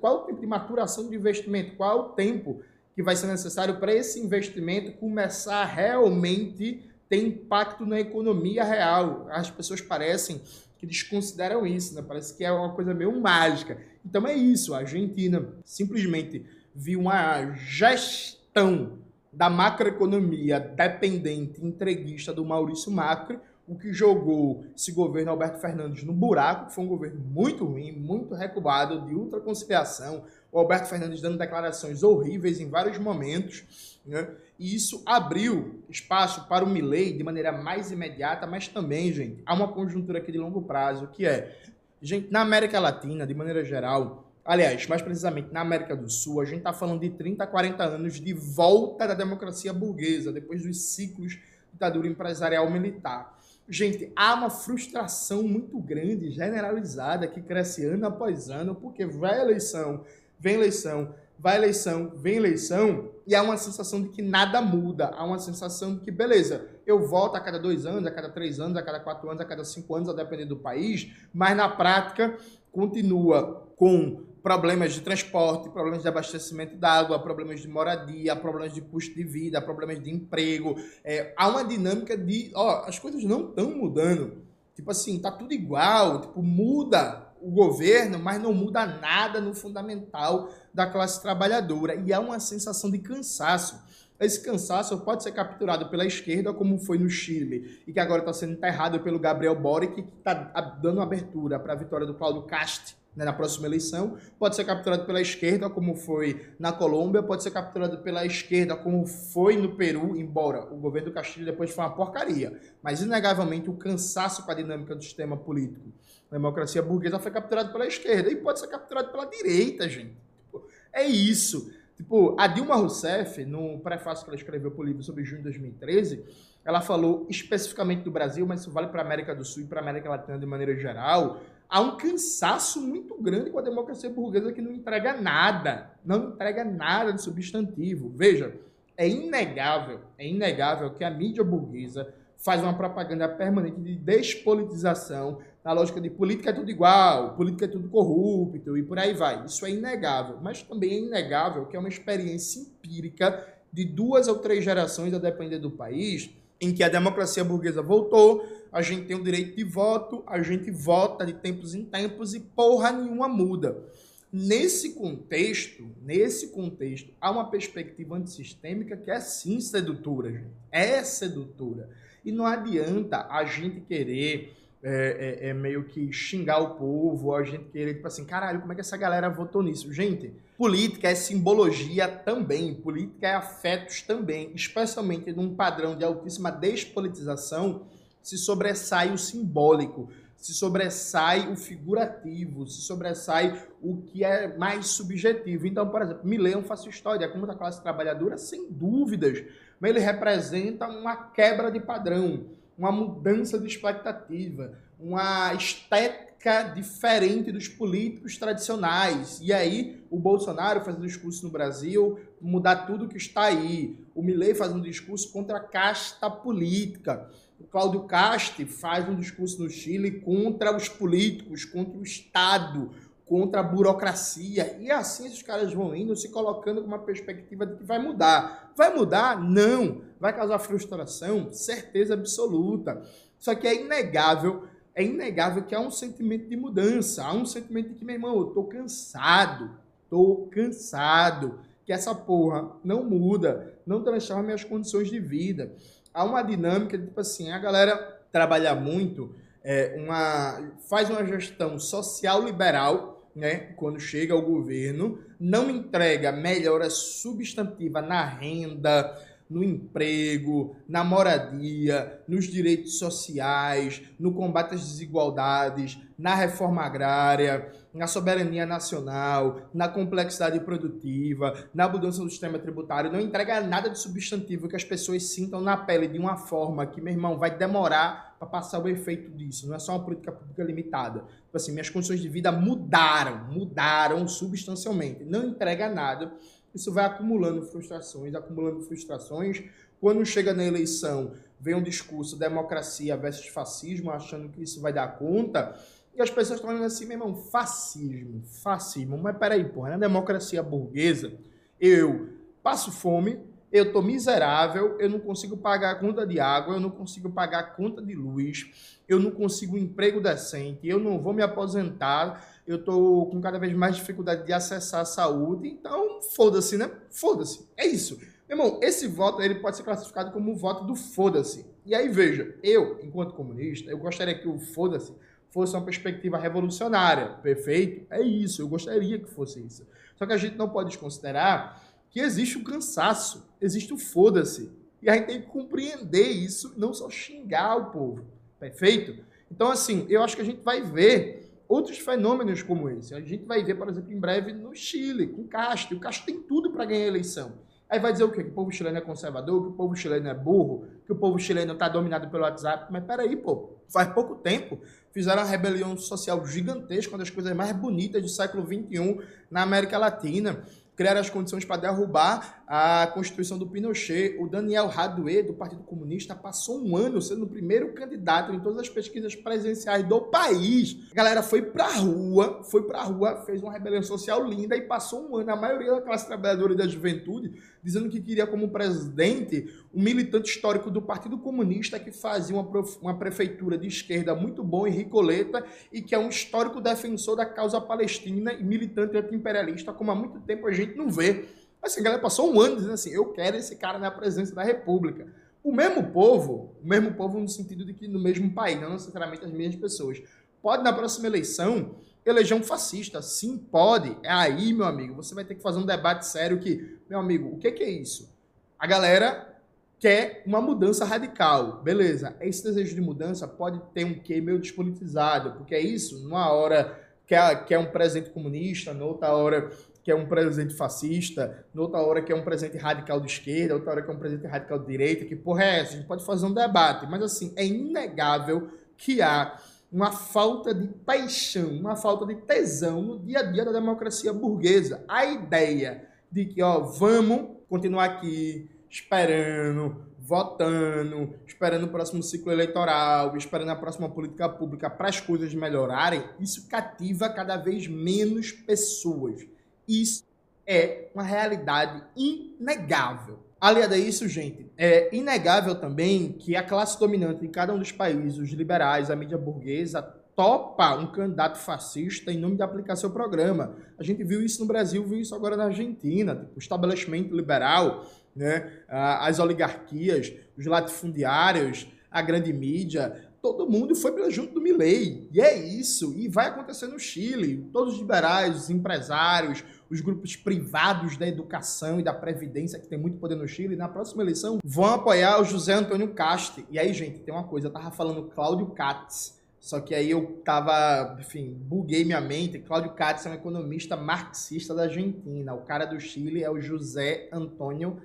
qual 0.00 0.16
o 0.16 0.20
tempo 0.20 0.40
de 0.40 0.46
maturação 0.46 1.10
de 1.10 1.14
investimento, 1.14 1.76
qual 1.76 2.00
o 2.00 2.08
tempo 2.14 2.62
que 2.96 3.02
vai 3.02 3.16
ser 3.16 3.26
necessário 3.26 3.76
para 3.78 3.94
esse 3.94 4.18
investimento 4.18 4.92
começar 4.92 5.56
a 5.56 5.64
realmente 5.66 6.90
ter 7.06 7.18
impacto 7.18 7.84
na 7.84 8.00
economia 8.00 8.64
real. 8.64 9.26
As 9.30 9.50
pessoas 9.50 9.82
parecem 9.82 10.40
que 10.78 10.86
desconsideram 10.86 11.66
isso, 11.66 11.94
né? 11.94 12.00
Parece 12.00 12.34
que 12.34 12.44
é 12.44 12.50
uma 12.50 12.72
coisa 12.72 12.94
meio 12.94 13.20
mágica. 13.20 13.76
Então 14.02 14.26
é 14.26 14.32
isso, 14.32 14.72
a 14.72 14.78
Argentina 14.78 15.46
simplesmente 15.66 16.46
viu 16.74 17.00
uma 17.00 17.54
gestão 17.56 19.03
da 19.36 19.50
macroeconomia 19.50 20.60
dependente 20.60 21.64
entreguista 21.64 22.32
do 22.32 22.44
Maurício 22.44 22.90
Macri, 22.90 23.38
o 23.66 23.76
que 23.76 23.92
jogou 23.92 24.66
esse 24.76 24.92
governo 24.92 25.30
Alberto 25.30 25.58
Fernandes 25.58 26.04
no 26.04 26.12
buraco, 26.12 26.66
que 26.66 26.74
foi 26.74 26.84
um 26.84 26.88
governo 26.88 27.20
muito 27.20 27.64
ruim, 27.64 27.92
muito 27.92 28.34
recubado, 28.34 29.06
de 29.06 29.14
ultraconciliação, 29.14 30.24
o 30.52 30.58
Alberto 30.58 30.88
Fernandes 30.88 31.20
dando 31.20 31.38
declarações 31.38 32.02
horríveis 32.02 32.60
em 32.60 32.68
vários 32.68 32.98
momentos, 32.98 33.98
né? 34.06 34.28
e 34.58 34.74
isso 34.74 35.02
abriu 35.06 35.82
espaço 35.88 36.46
para 36.46 36.64
o 36.64 36.68
Milley 36.68 37.16
de 37.16 37.24
maneira 37.24 37.50
mais 37.50 37.90
imediata, 37.90 38.46
mas 38.46 38.68
também, 38.68 39.12
gente, 39.12 39.42
há 39.46 39.54
uma 39.54 39.68
conjuntura 39.68 40.18
aqui 40.18 40.30
de 40.30 40.38
longo 40.38 40.62
prazo, 40.62 41.08
que 41.08 41.26
é, 41.26 41.56
gente, 42.02 42.30
na 42.30 42.42
América 42.42 42.78
Latina, 42.78 43.26
de 43.26 43.34
maneira 43.34 43.64
geral, 43.64 44.30
Aliás, 44.44 44.86
mais 44.86 45.00
precisamente 45.00 45.50
na 45.50 45.62
América 45.62 45.96
do 45.96 46.10
Sul, 46.10 46.40
a 46.40 46.44
gente 46.44 46.58
está 46.58 46.72
falando 46.72 47.00
de 47.00 47.08
30, 47.08 47.46
40 47.46 47.82
anos 47.82 48.20
de 48.20 48.34
volta 48.34 49.08
da 49.08 49.14
democracia 49.14 49.72
burguesa, 49.72 50.30
depois 50.30 50.62
dos 50.62 50.76
ciclos 50.94 51.32
de 51.32 51.40
ditadura 51.72 52.06
empresarial 52.06 52.70
militar. 52.70 53.38
Gente, 53.66 54.12
há 54.14 54.34
uma 54.34 54.50
frustração 54.50 55.42
muito 55.42 55.78
grande, 55.78 56.30
generalizada, 56.30 57.26
que 57.26 57.40
cresce 57.40 57.86
ano 57.86 58.06
após 58.06 58.50
ano, 58.50 58.74
porque 58.74 59.06
vai 59.06 59.40
eleição, 59.40 60.04
vem 60.38 60.56
eleição, 60.56 61.14
vai 61.38 61.56
eleição, 61.56 62.12
vem 62.14 62.36
eleição, 62.36 63.10
e 63.26 63.34
há 63.34 63.42
uma 63.42 63.56
sensação 63.56 64.02
de 64.02 64.10
que 64.10 64.20
nada 64.20 64.60
muda. 64.60 65.06
Há 65.06 65.24
uma 65.24 65.38
sensação 65.38 65.94
de 65.94 66.00
que, 66.02 66.10
beleza, 66.10 66.68
eu 66.86 67.08
volto 67.08 67.36
a 67.36 67.40
cada 67.40 67.58
dois 67.58 67.86
anos, 67.86 68.06
a 68.06 68.10
cada 68.10 68.28
três 68.28 68.60
anos, 68.60 68.76
a 68.76 68.82
cada 68.82 69.00
quatro 69.00 69.30
anos, 69.30 69.40
a 69.40 69.46
cada 69.46 69.64
cinco 69.64 69.96
anos, 69.96 70.10
a 70.10 70.12
depender 70.12 70.44
do 70.44 70.58
país, 70.58 71.10
mas 71.32 71.56
na 71.56 71.66
prática 71.66 72.36
continua 72.70 73.72
com 73.76 74.33
problemas 74.44 74.92
de 74.92 75.00
transporte, 75.00 75.70
problemas 75.70 76.02
de 76.02 76.08
abastecimento 76.08 76.76
d'água, 76.76 77.18
problemas 77.18 77.62
de 77.62 77.66
moradia, 77.66 78.36
problemas 78.36 78.74
de 78.74 78.82
custo 78.82 79.14
de 79.14 79.24
vida, 79.24 79.58
problemas 79.62 79.98
de 80.02 80.10
emprego. 80.10 80.76
É, 81.02 81.32
há 81.34 81.48
uma 81.48 81.64
dinâmica 81.64 82.14
de, 82.14 82.52
ó, 82.54 82.84
as 82.86 82.98
coisas 82.98 83.24
não 83.24 83.48
estão 83.48 83.70
mudando. 83.70 84.44
Tipo 84.74 84.90
assim, 84.90 85.18
tá 85.18 85.32
tudo 85.32 85.54
igual, 85.54 86.20
tipo, 86.20 86.42
muda 86.42 87.32
o 87.40 87.50
governo, 87.50 88.18
mas 88.18 88.42
não 88.42 88.52
muda 88.52 88.84
nada 88.84 89.40
no 89.40 89.54
fundamental 89.54 90.50
da 90.74 90.86
classe 90.86 91.22
trabalhadora. 91.22 91.94
E 91.94 92.12
há 92.12 92.20
uma 92.20 92.38
sensação 92.38 92.90
de 92.90 92.98
cansaço. 92.98 93.82
Esse 94.20 94.42
cansaço 94.44 94.98
pode 94.98 95.22
ser 95.22 95.32
capturado 95.32 95.88
pela 95.88 96.04
esquerda, 96.04 96.52
como 96.52 96.78
foi 96.78 96.98
no 96.98 97.08
Chile, 97.08 97.82
e 97.86 97.94
que 97.94 98.00
agora 98.00 98.20
está 98.20 98.34
sendo 98.34 98.52
enterrado 98.52 99.00
pelo 99.00 99.18
Gabriel 99.18 99.58
Boric, 99.58 100.02
que 100.02 100.18
está 100.18 100.34
dando 100.34 101.00
abertura 101.00 101.58
para 101.58 101.72
a 101.72 101.76
vitória 101.76 102.06
do 102.06 102.12
Cláudio 102.12 102.42
Cast 102.42 103.02
né, 103.16 103.24
na 103.24 103.32
próxima 103.32 103.66
eleição, 103.66 104.16
pode 104.38 104.56
ser 104.56 104.64
capturado 104.64 105.04
pela 105.04 105.20
esquerda, 105.20 105.70
como 105.70 105.94
foi 105.94 106.48
na 106.58 106.72
Colômbia, 106.72 107.22
pode 107.22 107.42
ser 107.42 107.50
capturado 107.50 107.98
pela 107.98 108.26
esquerda, 108.26 108.76
como 108.76 109.06
foi 109.06 109.56
no 109.56 109.76
Peru, 109.76 110.16
embora 110.16 110.64
o 110.72 110.76
governo 110.76 111.10
do 111.10 111.14
Castilho 111.14 111.46
depois 111.46 111.70
foi 111.70 111.84
uma 111.84 111.94
porcaria. 111.94 112.58
Mas, 112.82 113.00
inegavelmente, 113.00 113.70
o 113.70 113.74
cansaço 113.74 114.44
com 114.44 114.50
a 114.50 114.54
dinâmica 114.54 114.94
do 114.94 115.02
sistema 115.02 115.36
político, 115.36 115.92
a 116.30 116.34
democracia 116.34 116.82
burguesa, 116.82 117.18
foi 117.18 117.30
capturado 117.30 117.72
pela 117.72 117.86
esquerda 117.86 118.30
e 118.30 118.36
pode 118.36 118.60
ser 118.60 118.66
capturado 118.66 119.10
pela 119.10 119.26
direita, 119.26 119.88
gente. 119.88 120.16
Tipo, 120.44 120.66
é 120.92 121.04
isso. 121.04 121.72
Tipo, 121.96 122.34
a 122.38 122.48
Dilma 122.48 122.74
Rousseff, 122.74 123.44
no 123.44 123.78
prefácio 123.78 124.24
que 124.24 124.30
ela 124.30 124.36
escreveu 124.36 124.70
para 124.70 124.80
o 124.80 124.84
livro 124.84 125.02
sobre 125.02 125.22
junho 125.22 125.38
de 125.38 125.44
2013, 125.44 126.24
ela 126.64 126.80
falou 126.80 127.26
especificamente 127.28 128.02
do 128.02 128.10
Brasil, 128.10 128.46
mas 128.46 128.60
isso 128.60 128.70
vale 128.70 128.88
para 128.88 129.02
a 129.02 129.04
América 129.04 129.34
do 129.34 129.44
Sul 129.44 129.64
e 129.64 129.66
para 129.66 129.80
a 129.80 129.82
América 129.82 130.08
Latina 130.08 130.38
de 130.38 130.46
maneira 130.46 130.74
geral, 130.74 131.40
há 131.68 131.80
um 131.80 131.96
cansaço 131.96 132.80
muito 132.80 133.14
grande 133.20 133.50
com 133.50 133.58
a 133.58 133.62
democracia 133.62 134.10
burguesa 134.10 134.52
que 134.52 134.62
não 134.62 134.72
entrega 134.72 135.20
nada, 135.20 135.90
não 136.04 136.30
entrega 136.30 136.64
nada 136.64 137.12
de 137.12 137.22
substantivo. 137.22 138.12
Veja, 138.14 138.54
é 138.96 139.08
inegável, 139.08 140.00
é 140.18 140.26
inegável 140.26 140.90
que 140.90 141.02
a 141.02 141.10
mídia 141.10 141.42
burguesa 141.42 142.12
faz 142.36 142.62
uma 142.62 142.74
propaganda 142.74 143.28
permanente 143.28 143.80
de 143.80 143.96
despolitização, 143.96 145.38
na 145.64 145.72
lógica 145.72 145.98
de 145.98 146.10
política 146.10 146.50
é 146.50 146.52
tudo 146.52 146.70
igual, 146.70 147.34
política 147.34 147.64
é 147.64 147.68
tudo 147.68 147.88
corrupto 147.88 148.76
e 148.76 148.82
por 148.82 148.98
aí 148.98 149.14
vai. 149.14 149.46
Isso 149.46 149.64
é 149.64 149.70
inegável, 149.70 150.38
mas 150.42 150.62
também 150.62 150.90
é 150.90 150.98
inegável 150.98 151.64
que 151.64 151.74
é 151.74 151.78
uma 151.78 151.88
experiência 151.88 152.60
empírica 152.60 153.48
de 153.72 153.84
duas 153.84 154.28
ou 154.28 154.38
três 154.38 154.62
gerações, 154.62 155.14
a 155.14 155.18
depender 155.18 155.58
do 155.58 155.70
país, 155.70 156.30
em 156.60 156.72
que 156.72 156.84
a 156.84 156.88
democracia 156.88 157.42
burguesa 157.42 157.80
voltou, 157.80 158.46
a 158.74 158.82
gente 158.82 159.06
tem 159.06 159.14
o 159.14 159.22
direito 159.22 159.54
de 159.54 159.62
voto, 159.62 160.24
a 160.26 160.42
gente 160.42 160.68
vota 160.68 161.24
de 161.24 161.32
tempos 161.32 161.76
em 161.76 161.84
tempos 161.84 162.34
e 162.34 162.40
porra 162.40 162.90
nenhuma 162.90 163.28
muda. 163.28 163.84
Nesse 164.32 164.94
contexto, 164.94 165.88
nesse 166.02 166.48
contexto, 166.48 167.12
há 167.20 167.30
uma 167.30 167.48
perspectiva 167.48 168.16
antissistêmica 168.16 168.96
que 168.96 169.12
é 169.12 169.20
sim 169.20 169.60
sedutora, 169.60 170.32
gente. 170.32 170.50
É 170.72 171.04
sedutora. 171.04 171.88
E 172.24 172.32
não 172.32 172.44
adianta 172.44 173.28
a 173.30 173.44
gente 173.44 173.80
querer 173.82 174.56
é, 174.82 175.44
é, 175.46 175.48
é, 175.50 175.54
meio 175.54 175.84
que 175.84 176.12
xingar 176.12 176.58
o 176.58 176.74
povo, 176.74 177.32
a 177.32 177.44
gente 177.44 177.66
querer, 177.66 177.94
tipo 177.94 178.08
assim, 178.08 178.24
caralho, 178.24 178.60
como 178.60 178.72
é 178.72 178.74
que 178.74 178.80
essa 178.80 178.96
galera 178.96 179.30
votou 179.30 179.62
nisso? 179.62 179.92
Gente, 179.92 180.34
política 180.58 181.08
é 181.08 181.14
simbologia 181.14 182.08
também, 182.08 182.74
política 182.74 183.28
é 183.28 183.34
afetos 183.34 184.02
também, 184.02 184.50
especialmente 184.52 185.30
num 185.30 185.54
padrão 185.54 185.96
de 185.96 186.04
altíssima 186.04 186.50
despolitização, 186.50 187.86
se 188.24 188.36
sobressai 188.36 189.12
o 189.12 189.18
simbólico, 189.18 190.08
se 190.36 190.52
sobressai 190.52 191.52
o 191.52 191.54
figurativo, 191.54 192.66
se 192.66 192.80
sobressai 192.80 193.62
o 193.80 193.98
que 193.98 194.24
é 194.24 194.56
mais 194.56 194.88
subjetivo. 194.88 195.66
Então, 195.66 195.88
por 195.88 196.02
exemplo, 196.02 196.26
Milei 196.26 196.60
faço 196.62 196.88
história, 196.88 197.28
como 197.28 197.46
da 197.46 197.54
classe 197.54 197.80
trabalhadora, 197.80 198.36
sem 198.36 198.68
dúvidas, 198.68 199.44
mas 199.78 199.90
ele 199.90 200.00
representa 200.00 200.88
uma 200.88 201.14
quebra 201.14 201.70
de 201.70 201.78
padrão 201.78 202.46
uma 202.76 202.92
mudança 202.92 203.58
de 203.58 203.66
expectativa, 203.66 204.76
uma 204.98 205.54
estética 205.54 206.62
diferente 206.74 207.50
dos 207.50 207.68
políticos 207.68 208.36
tradicionais. 208.36 209.38
E 209.40 209.52
aí, 209.52 210.04
o 210.10 210.18
Bolsonaro 210.18 210.84
fazendo 210.84 211.06
discurso 211.06 211.44
no 211.44 211.50
Brasil, 211.50 212.18
mudar 212.40 212.86
tudo 212.86 213.08
que 213.08 213.16
está 213.16 213.44
aí. 213.44 213.98
O 214.14 214.22
Milley 214.22 214.54
fazendo 214.54 214.82
discurso 214.82 215.32
contra 215.32 215.58
a 215.58 215.60
casta 215.60 216.28
política. 216.28 217.30
O 217.64 217.66
Cláudio 217.66 218.02
Castro 218.02 218.66
faz 218.66 219.08
um 219.08 219.14
discurso 219.14 219.62
no 219.62 219.70
Chile 219.70 220.20
contra 220.20 220.76
os 220.76 220.86
políticos, 220.86 221.64
contra 221.64 221.98
o 221.98 222.02
Estado, 222.02 222.90
contra 223.24 223.60
a 223.60 223.62
burocracia. 223.62 224.76
E 224.78 224.90
assim 224.90 225.26
esses 225.26 225.42
caras 225.42 225.72
vão 225.72 225.96
indo, 225.96 226.14
se 226.14 226.28
colocando 226.28 226.82
com 226.82 226.86
uma 226.86 226.98
perspectiva 226.98 227.64
de 227.64 227.76
que 227.76 227.82
vai 227.82 227.98
mudar. 227.98 228.70
Vai 228.76 228.94
mudar? 228.94 229.42
Não. 229.42 230.02
Vai 230.20 230.36
causar 230.36 230.58
frustração? 230.58 231.50
Certeza 231.52 232.12
absoluta. 232.12 233.02
Só 233.38 233.54
que 233.54 233.66
é 233.66 233.82
inegável, 233.82 234.64
é 234.94 235.02
inegável 235.02 235.62
que 235.62 235.74
há 235.74 235.80
um 235.80 235.90
sentimento 235.90 236.46
de 236.46 236.56
mudança, 236.56 237.24
há 237.24 237.32
um 237.32 237.46
sentimento 237.46 237.88
de 237.88 237.94
que, 237.94 238.04
meu 238.04 238.16
irmão, 238.16 238.36
eu 238.36 238.46
tô 238.48 238.64
cansado, 238.64 239.70
tô 240.10 240.50
cansado, 240.52 241.60
que 241.86 241.94
essa 241.94 242.14
porra 242.14 242.70
não 242.84 243.04
muda, 243.04 243.72
não 243.86 244.02
transforma 244.02 244.42
minhas 244.42 244.64
condições 244.64 245.08
de 245.08 245.18
vida. 245.18 245.74
Há 246.14 246.24
uma 246.24 246.42
dinâmica, 246.42 246.96
tipo 246.96 247.20
assim, 247.20 247.50
a 247.50 247.58
galera 247.58 247.96
trabalha 248.30 248.74
muito, 248.74 249.34
é, 249.62 249.96
uma, 249.98 250.72
faz 250.88 251.10
uma 251.10 251.26
gestão 251.26 251.78
social 251.78 252.42
liberal 252.42 253.14
né, 253.34 253.72
quando 253.76 253.98
chega 253.98 254.32
ao 254.32 254.42
governo, 254.42 255.18
não 255.40 255.68
entrega 255.68 256.30
melhora 256.30 256.88
substantiva 256.88 258.00
na 258.00 258.24
renda, 258.24 259.18
no 259.48 259.62
emprego, 259.62 260.74
na 260.88 261.04
moradia, 261.04 262.20
nos 262.26 262.46
direitos 262.46 262.98
sociais, 262.98 264.02
no 264.18 264.32
combate 264.32 264.74
às 264.74 264.80
desigualdades, 264.80 265.98
na 266.18 266.34
reforma 266.34 266.82
agrária, 266.82 267.72
na 267.92 268.06
soberania 268.06 268.64
nacional, 268.64 269.68
na 269.72 269.88
complexidade 269.88 270.58
produtiva, 270.60 271.54
na 271.74 271.88
mudança 271.88 272.22
do 272.22 272.30
sistema 272.30 272.58
tributário, 272.58 273.12
não 273.12 273.20
entrega 273.20 273.60
nada 273.60 273.90
de 273.90 273.98
substantivo 273.98 274.68
que 274.68 274.76
as 274.76 274.84
pessoas 274.84 275.24
sintam 275.24 275.60
na 275.60 275.76
pele 275.76 276.08
de 276.08 276.18
uma 276.18 276.36
forma 276.36 276.86
que, 276.86 277.00
meu 277.00 277.12
irmão, 277.12 277.38
vai 277.38 277.56
demorar 277.56 278.36
para 278.38 278.48
passar 278.48 278.78
o 278.78 278.88
efeito 278.88 279.30
disso. 279.30 279.68
Não 279.68 279.74
é 279.74 279.78
só 279.78 279.92
uma 279.92 280.04
política 280.04 280.32
pública 280.32 280.62
limitada. 280.62 281.20
Tipo 281.20 281.56
assim, 281.56 281.72
minhas 281.72 281.90
condições 281.90 282.20
de 282.20 282.28
vida 282.28 282.50
mudaram, 282.50 283.46
mudaram 283.52 284.26
substancialmente. 284.26 285.24
Não 285.24 285.44
entrega 285.44 285.88
nada 285.88 286.32
isso 286.74 286.92
vai 286.92 287.04
acumulando 287.04 287.62
frustrações, 287.62 288.34
acumulando 288.34 288.80
frustrações. 288.80 289.62
Quando 290.00 290.24
chega 290.26 290.52
na 290.52 290.64
eleição, 290.64 291.32
vem 291.60 291.74
um 291.74 291.82
discurso 291.82 292.38
democracia 292.38 293.16
versus 293.16 293.46
fascismo, 293.46 294.10
achando 294.10 294.48
que 294.48 294.62
isso 294.62 294.80
vai 294.80 294.92
dar 294.92 295.18
conta. 295.18 295.78
E 296.14 296.22
as 296.22 296.30
pessoas 296.30 296.58
estão 296.58 296.70
olhando 296.70 296.84
assim, 296.84 297.06
meu 297.06 297.16
irmão, 297.16 297.34
fascismo, 297.34 298.42
fascismo. 298.62 299.16
Mas 299.18 299.36
peraí, 299.36 299.64
porra, 299.64 299.90
na 299.90 299.98
democracia 299.98 300.62
burguesa, 300.62 301.32
eu 301.80 302.28
passo 302.62 302.92
fome, 302.92 303.40
eu 303.72 303.92
tô 303.92 304.00
miserável, 304.00 304.96
eu 305.00 305.10
não 305.10 305.18
consigo 305.18 305.56
pagar 305.56 305.90
a 305.90 305.94
conta 305.96 306.24
de 306.24 306.38
água, 306.38 306.76
eu 306.76 306.80
não 306.80 306.90
consigo 306.90 307.28
pagar 307.28 307.58
a 307.58 307.64
conta 307.64 308.00
de 308.00 308.14
luz, 308.14 308.70
eu 309.08 309.18
não 309.18 309.32
consigo 309.32 309.74
um 309.74 309.78
emprego 309.78 310.20
decente, 310.20 310.86
eu 310.86 311.00
não 311.00 311.20
vou 311.20 311.32
me 311.32 311.42
aposentar, 311.42 312.53
eu 312.66 312.82
tô 312.82 313.26
com 313.26 313.40
cada 313.40 313.58
vez 313.58 313.72
mais 313.74 313.96
dificuldade 313.96 314.46
de 314.46 314.52
acessar 314.52 315.00
a 315.00 315.04
saúde, 315.04 315.68
então 315.68 316.20
foda-se, 316.34 316.76
né? 316.76 316.90
Foda-se. 317.10 317.68
É 317.76 317.86
isso. 317.86 318.18
Meu 318.48 318.58
irmão, 318.58 318.80
esse 318.82 319.06
voto 319.06 319.42
ele 319.42 319.56
pode 319.56 319.76
ser 319.76 319.82
classificado 319.82 320.30
como 320.30 320.50
um 320.50 320.56
voto 320.56 320.84
do 320.84 320.94
foda-se. 320.94 321.66
E 321.84 321.94
aí, 321.94 322.08
veja, 322.08 322.54
eu, 322.62 322.98
enquanto 323.02 323.34
comunista, 323.34 323.90
eu 323.90 323.98
gostaria 323.98 324.38
que 324.38 324.48
o 324.48 324.58
foda-se 324.58 325.12
fosse 325.50 325.74
uma 325.74 325.84
perspectiva 325.84 326.36
revolucionária. 326.38 327.28
Perfeito? 327.42 328.06
É 328.10 328.20
isso, 328.20 328.60
eu 328.60 328.68
gostaria 328.68 329.18
que 329.18 329.30
fosse 329.30 329.60
isso. 329.60 329.86
Só 330.16 330.26
que 330.26 330.32
a 330.32 330.36
gente 330.36 330.56
não 330.56 330.68
pode 330.68 330.90
desconsiderar 330.90 331.82
que 332.10 332.20
existe 332.20 332.58
o 332.58 332.64
cansaço, 332.64 333.46
existe 333.60 333.92
o 333.92 333.98
foda-se. 333.98 334.70
E 335.02 335.10
a 335.10 335.14
gente 335.14 335.26
tem 335.26 335.40
que 335.42 335.48
compreender 335.48 336.28
isso, 336.28 336.72
não 336.76 336.94
só 336.94 337.10
xingar 337.10 337.76
o 337.76 337.90
povo. 337.90 338.24
Perfeito? 338.58 339.22
Então, 339.50 339.70
assim, 339.70 340.06
eu 340.08 340.22
acho 340.22 340.34
que 340.34 340.42
a 340.42 340.44
gente 340.44 340.62
vai 340.62 340.80
ver 340.80 341.43
outros 341.68 341.98
fenômenos 341.98 342.62
como 342.62 342.88
esse. 342.88 343.14
A 343.14 343.20
gente 343.20 343.44
vai 343.44 343.62
ver, 343.64 343.74
por 343.74 343.88
exemplo, 343.88 344.12
em 344.12 344.18
breve 344.18 344.52
no 344.52 344.74
Chile, 344.74 345.26
com 345.26 345.46
Castro. 345.46 345.96
O 345.96 346.00
Castro 346.00 346.26
tem 346.26 346.40
tudo 346.40 346.70
para 346.70 346.84
ganhar 346.84 347.04
a 347.04 347.08
eleição. 347.08 347.52
Aí 347.88 348.00
vai 348.00 348.12
dizer 348.12 348.24
o 348.24 348.32
quê? 348.32 348.42
Que 348.42 348.50
o 348.50 348.54
povo 348.54 348.72
chileno 348.72 348.98
é 348.98 349.00
conservador, 349.00 349.62
que 349.62 349.68
o 349.68 349.72
povo 349.72 349.94
chileno 349.94 350.28
é 350.28 350.34
burro, 350.34 350.86
que 351.04 351.12
o 351.12 351.16
povo 351.16 351.38
chileno 351.38 351.74
está 351.74 351.88
dominado 351.88 352.28
pelo 352.28 352.42
WhatsApp. 352.42 352.90
Mas 352.90 353.04
peraí, 353.04 353.36
pô, 353.36 353.76
faz 353.88 354.08
pouco 354.08 354.34
tempo 354.36 354.80
fizeram 355.14 355.42
uma 355.42 355.48
rebelião 355.48 355.96
social 355.96 356.44
gigantesca, 356.44 357.12
uma 357.12 357.18
das 357.18 357.30
coisas 357.30 357.54
mais 357.54 357.70
bonitas 357.70 358.20
do 358.20 358.28
século 358.28 358.66
XXI 358.66 359.20
na 359.48 359.62
América 359.62 359.96
Latina 359.96 360.64
criaram 360.96 361.20
as 361.20 361.30
condições 361.30 361.64
para 361.64 361.76
derrubar 361.76 362.63
a 362.66 363.06
Constituição 363.08 363.58
do 363.58 363.66
Pinochet. 363.66 364.36
O 364.38 364.48
Daniel 364.48 364.86
Radue, 364.86 365.42
do 365.42 365.54
Partido 365.54 365.82
Comunista, 365.82 366.34
passou 366.34 366.82
um 366.82 366.96
ano 366.96 367.20
sendo 367.20 367.44
o 367.44 367.48
primeiro 367.48 367.92
candidato 367.92 368.52
em 368.52 368.60
todas 368.60 368.78
as 368.78 368.88
pesquisas 368.88 369.34
presenciais 369.34 370.06
do 370.06 370.20
país. 370.20 370.96
A 371.12 371.14
galera 371.14 371.42
foi 371.42 371.62
pra 371.62 371.88
rua, 371.92 372.62
foi 372.64 372.82
pra 372.82 373.02
rua, 373.02 373.42
fez 373.44 373.62
uma 373.62 373.72
rebelião 373.72 374.02
social 374.02 374.44
linda 374.44 374.76
e 374.76 374.82
passou 374.82 375.30
um 375.30 375.36
ano. 375.36 375.50
A 375.50 375.56
maioria 375.56 375.92
da 375.92 376.00
classe 376.00 376.26
trabalhadora 376.26 376.72
e 376.72 376.76
da 376.76 376.86
juventude 376.86 377.52
dizendo 377.84 378.08
que 378.08 378.20
queria 378.20 378.46
como 378.46 378.70
presidente 378.70 379.68
um 379.92 380.02
militante 380.02 380.50
histórico 380.50 380.90
do 380.90 381.02
Partido 381.02 381.36
Comunista 381.36 382.00
que 382.00 382.10
fazia 382.10 382.56
uma, 382.56 382.66
uma 383.02 383.18
prefeitura 383.18 383.76
de 383.76 383.86
esquerda 383.86 384.34
muito 384.34 384.64
bom, 384.64 384.86
Henrique 384.86 385.14
Oleta, 385.14 385.64
e 385.92 386.00
que 386.00 386.14
é 386.14 386.18
um 386.18 386.30
histórico 386.30 386.80
defensor 386.80 387.36
da 387.36 387.44
causa 387.44 387.78
palestina 387.80 388.54
e 388.54 388.64
militante 388.64 389.16
anti-imperialista, 389.16 389.92
como 389.92 390.10
há 390.10 390.14
muito 390.14 390.40
tempo 390.40 390.66
a 390.66 390.72
gente 390.72 390.96
não 390.96 391.10
vê. 391.10 391.44
Assim, 391.84 392.00
a 392.00 392.02
galera 392.02 392.22
passou 392.22 392.50
um 392.50 392.58
ano 392.58 392.76
dizendo 392.76 392.94
assim, 392.94 393.10
eu 393.10 393.26
quero 393.26 393.56
esse 393.58 393.76
cara 393.76 393.98
na 393.98 394.10
presença 394.10 394.54
da 394.54 394.62
República. 394.62 395.26
O 395.62 395.70
mesmo 395.70 396.10
povo, 396.12 396.74
o 396.82 396.86
mesmo 396.86 397.12
povo 397.12 397.38
no 397.38 397.48
sentido 397.48 397.84
de 397.84 397.92
que 397.92 398.08
no 398.08 398.18
mesmo 398.18 398.50
país, 398.52 398.80
não 398.80 398.94
necessariamente 398.94 399.44
as 399.44 399.50
mesmas 399.50 399.76
pessoas, 399.76 400.22
pode 400.62 400.82
na 400.82 400.92
próxima 400.92 401.26
eleição 401.26 401.96
eleger 402.24 402.56
um 402.56 402.62
fascista. 402.62 403.20
Sim, 403.20 403.58
pode. 403.58 404.16
É 404.22 404.30
aí, 404.30 404.72
meu 404.72 404.86
amigo, 404.86 405.14
você 405.14 405.34
vai 405.34 405.44
ter 405.44 405.56
que 405.56 405.62
fazer 405.62 405.78
um 405.78 405.84
debate 405.84 406.26
sério 406.26 406.58
que, 406.58 406.98
meu 407.08 407.18
amigo, 407.18 407.50
o 407.50 407.58
que, 407.58 407.70
que 407.70 407.82
é 407.82 407.90
isso? 407.90 408.32
A 408.78 408.86
galera 408.86 409.54
quer 409.98 410.42
uma 410.46 410.62
mudança 410.62 411.04
radical. 411.04 411.82
Beleza, 411.82 412.34
esse 412.40 412.62
desejo 412.62 412.94
de 412.94 413.00
mudança 413.02 413.46
pode 413.46 413.78
ter 413.92 414.04
um 414.04 414.18
quê 414.18 414.40
meio 414.40 414.58
despolitizado, 414.58 415.52
porque 415.52 415.74
é 415.74 415.80
isso, 415.80 416.18
numa 416.20 416.50
hora 416.50 416.98
quer, 417.26 417.64
quer 417.66 417.78
um 417.78 417.86
presente 417.86 418.30
comunista, 418.30 418.94
noutra 418.94 419.34
hora 419.34 419.70
que 420.04 420.10
é 420.10 420.14
um 420.14 420.26
presente 420.26 420.74
fascista, 420.74 421.64
noutra 421.72 421.98
hora 422.00 422.20
que 422.20 422.30
é 422.30 422.36
um 422.36 422.44
presente 422.44 422.76
radical 422.76 423.18
de 423.18 423.26
esquerda, 423.26 423.74
outra 423.74 423.92
hora 423.92 424.02
que 424.02 424.10
é 424.10 424.14
um 424.14 424.18
presente 424.18 424.46
radical 424.46 424.78
de 424.78 424.86
direita, 424.86 425.24
que 425.24 425.34
porra 425.34 425.64
é 425.64 425.80
essa? 425.80 425.94
A 425.94 425.96
gente 425.96 426.06
pode 426.06 426.24
fazer 426.26 426.44
um 426.44 426.52
debate, 426.52 427.06
mas 427.10 427.22
assim, 427.22 427.54
é 427.56 427.66
inegável 427.66 428.68
que 428.98 429.22
há 429.22 429.58
uma 429.90 430.12
falta 430.12 430.74
de 430.74 430.88
paixão, 430.88 431.70
uma 431.70 431.96
falta 431.96 432.26
de 432.26 432.34
tesão 432.34 433.00
no 433.00 433.18
dia 433.18 433.38
a 433.38 433.42
dia 433.44 433.64
da 433.64 433.72
democracia 433.72 434.30
burguesa. 434.30 435.02
A 435.08 435.24
ideia 435.24 436.06
de 436.30 436.44
que, 436.44 436.62
ó, 436.62 436.80
vamos 436.80 437.56
continuar 437.68 438.04
aqui 438.04 438.68
esperando, 438.90 440.04
votando, 440.18 441.34
esperando 441.46 441.84
o 441.84 441.88
próximo 441.88 442.22
ciclo 442.22 442.52
eleitoral, 442.52 443.34
esperando 443.38 443.70
a 443.70 443.76
próxima 443.76 444.08
política 444.08 444.48
pública 444.48 444.90
para 444.90 445.08
as 445.08 445.20
coisas 445.20 445.54
melhorarem, 445.54 446.22
isso 446.38 446.68
cativa 446.68 447.28
cada 447.30 447.56
vez 447.56 447.86
menos 447.86 448.52
pessoas. 448.52 449.46
Isso 449.88 450.24
é 450.66 451.08
uma 451.14 451.22
realidade 451.22 452.02
inegável. 452.16 453.38
Aliado 453.60 453.94
a 453.94 453.98
isso, 453.98 454.28
gente, 454.28 454.70
é 454.76 455.14
inegável 455.14 455.74
também 455.74 456.32
que 456.32 456.54
a 456.54 456.62
classe 456.62 456.98
dominante 456.98 457.44
em 457.44 457.50
cada 457.50 457.72
um 457.72 457.78
dos 457.78 457.92
países, 457.92 458.38
os 458.38 458.50
liberais, 458.50 459.10
a 459.10 459.16
mídia 459.16 459.38
burguesa, 459.38 460.02
topa 460.36 460.96
um 460.96 461.06
candidato 461.06 461.58
fascista 461.58 462.32
em 462.32 462.38
nome 462.38 462.56
de 462.56 462.62
aplicar 462.62 462.96
seu 462.96 463.10
programa. 463.10 463.74
A 463.98 464.02
gente 464.02 464.22
viu 464.24 464.42
isso 464.42 464.60
no 464.60 464.66
Brasil, 464.66 465.06
viu 465.06 465.20
isso 465.20 465.34
agora 465.34 465.56
na 465.56 465.64
Argentina, 465.64 466.34
tipo, 466.34 466.56
o 466.56 466.58
estabelecimento 466.58 467.34
liberal, 467.34 468.04
né, 468.34 468.70
as 468.88 469.38
oligarquias, 469.38 470.32
os 470.58 470.66
latifundiários, 470.66 471.86
a 472.10 472.20
grande 472.20 472.52
mídia, 472.52 473.28
todo 473.40 473.68
mundo 473.68 473.94
foi 473.94 474.12
pela 474.12 474.30
junto 474.30 474.54
do 474.54 474.60
Milley. 474.60 475.28
E 475.32 475.40
é 475.40 475.54
isso. 475.58 476.14
E 476.16 476.28
vai 476.28 476.48
acontecer 476.48 476.86
no 476.86 476.98
Chile. 476.98 477.68
Todos 477.72 477.94
os 477.94 478.00
liberais, 478.00 478.56
os 478.56 478.70
empresários, 478.70 479.62
os 479.94 480.00
grupos 480.00 480.36
privados 480.36 481.16
da 481.16 481.26
educação 481.26 481.98
e 481.98 482.02
da 482.02 482.12
previdência, 482.12 482.78
que 482.78 482.86
tem 482.86 482.98
muito 482.98 483.18
poder 483.18 483.36
no 483.36 483.48
Chile, 483.48 483.76
na 483.76 483.88
próxima 483.88 484.22
eleição, 484.22 484.58
vão 484.64 484.86
apoiar 484.86 485.40
o 485.40 485.44
José 485.44 485.72
Antônio 485.72 486.12
Caste. 486.12 486.66
E 486.70 486.78
aí, 486.78 486.92
gente, 486.92 487.20
tem 487.20 487.32
uma 487.32 487.44
coisa, 487.44 487.68
eu 487.68 487.72
tava 487.72 487.90
falando 487.90 488.24
Cláudio 488.24 488.66
Katz 488.66 489.42
só 489.64 489.80
que 489.80 489.94
aí 489.94 490.10
eu 490.10 490.42
tava, 490.44 491.16
enfim, 491.18 491.50
buguei 491.58 492.04
minha 492.04 492.20
mente. 492.20 492.58
Cláudio 492.58 492.92
Katz 492.92 493.24
é 493.24 493.30
um 493.30 493.32
economista 493.32 493.96
marxista 493.96 494.74
da 494.74 494.82
Argentina. 494.82 495.54
O 495.54 495.62
cara 495.62 495.86
do 495.86 495.98
Chile 495.98 496.44
é 496.44 496.50
o 496.50 496.60
José 496.60 497.30
Antônio 497.32 497.98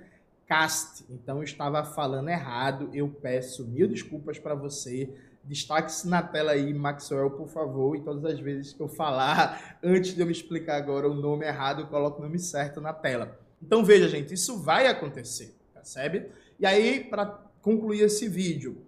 Cast. 0.46 1.04
Então 1.10 1.36
eu 1.36 1.42
estava 1.42 1.84
falando 1.84 2.30
errado. 2.30 2.88
Eu 2.94 3.10
peço 3.10 3.68
mil 3.68 3.86
desculpas 3.86 4.38
para 4.38 4.54
você. 4.54 5.10
Destaque-se 5.44 6.06
na 6.06 6.22
tela 6.22 6.52
aí, 6.52 6.72
Maxwell, 6.72 7.30
por 7.30 7.48
favor. 7.48 7.96
E 7.96 8.00
todas 8.00 8.24
as 8.24 8.38
vezes 8.38 8.72
que 8.72 8.80
eu 8.80 8.88
falar, 8.88 9.78
antes 9.82 10.14
de 10.14 10.20
eu 10.20 10.26
me 10.26 10.32
explicar 10.32 10.76
agora 10.76 11.08
o 11.08 11.14
nome 11.14 11.46
errado, 11.46 11.82
eu 11.82 11.86
coloco 11.86 12.20
o 12.20 12.22
nome 12.22 12.38
certo 12.38 12.80
na 12.80 12.92
tela. 12.92 13.38
Então 13.62 13.84
veja, 13.84 14.08
gente, 14.08 14.32
isso 14.34 14.58
vai 14.58 14.86
acontecer, 14.86 15.54
percebe? 15.74 16.28
E 16.58 16.64
aí, 16.64 17.04
para 17.04 17.26
concluir 17.62 18.02
esse 18.02 18.28
vídeo, 18.28 18.84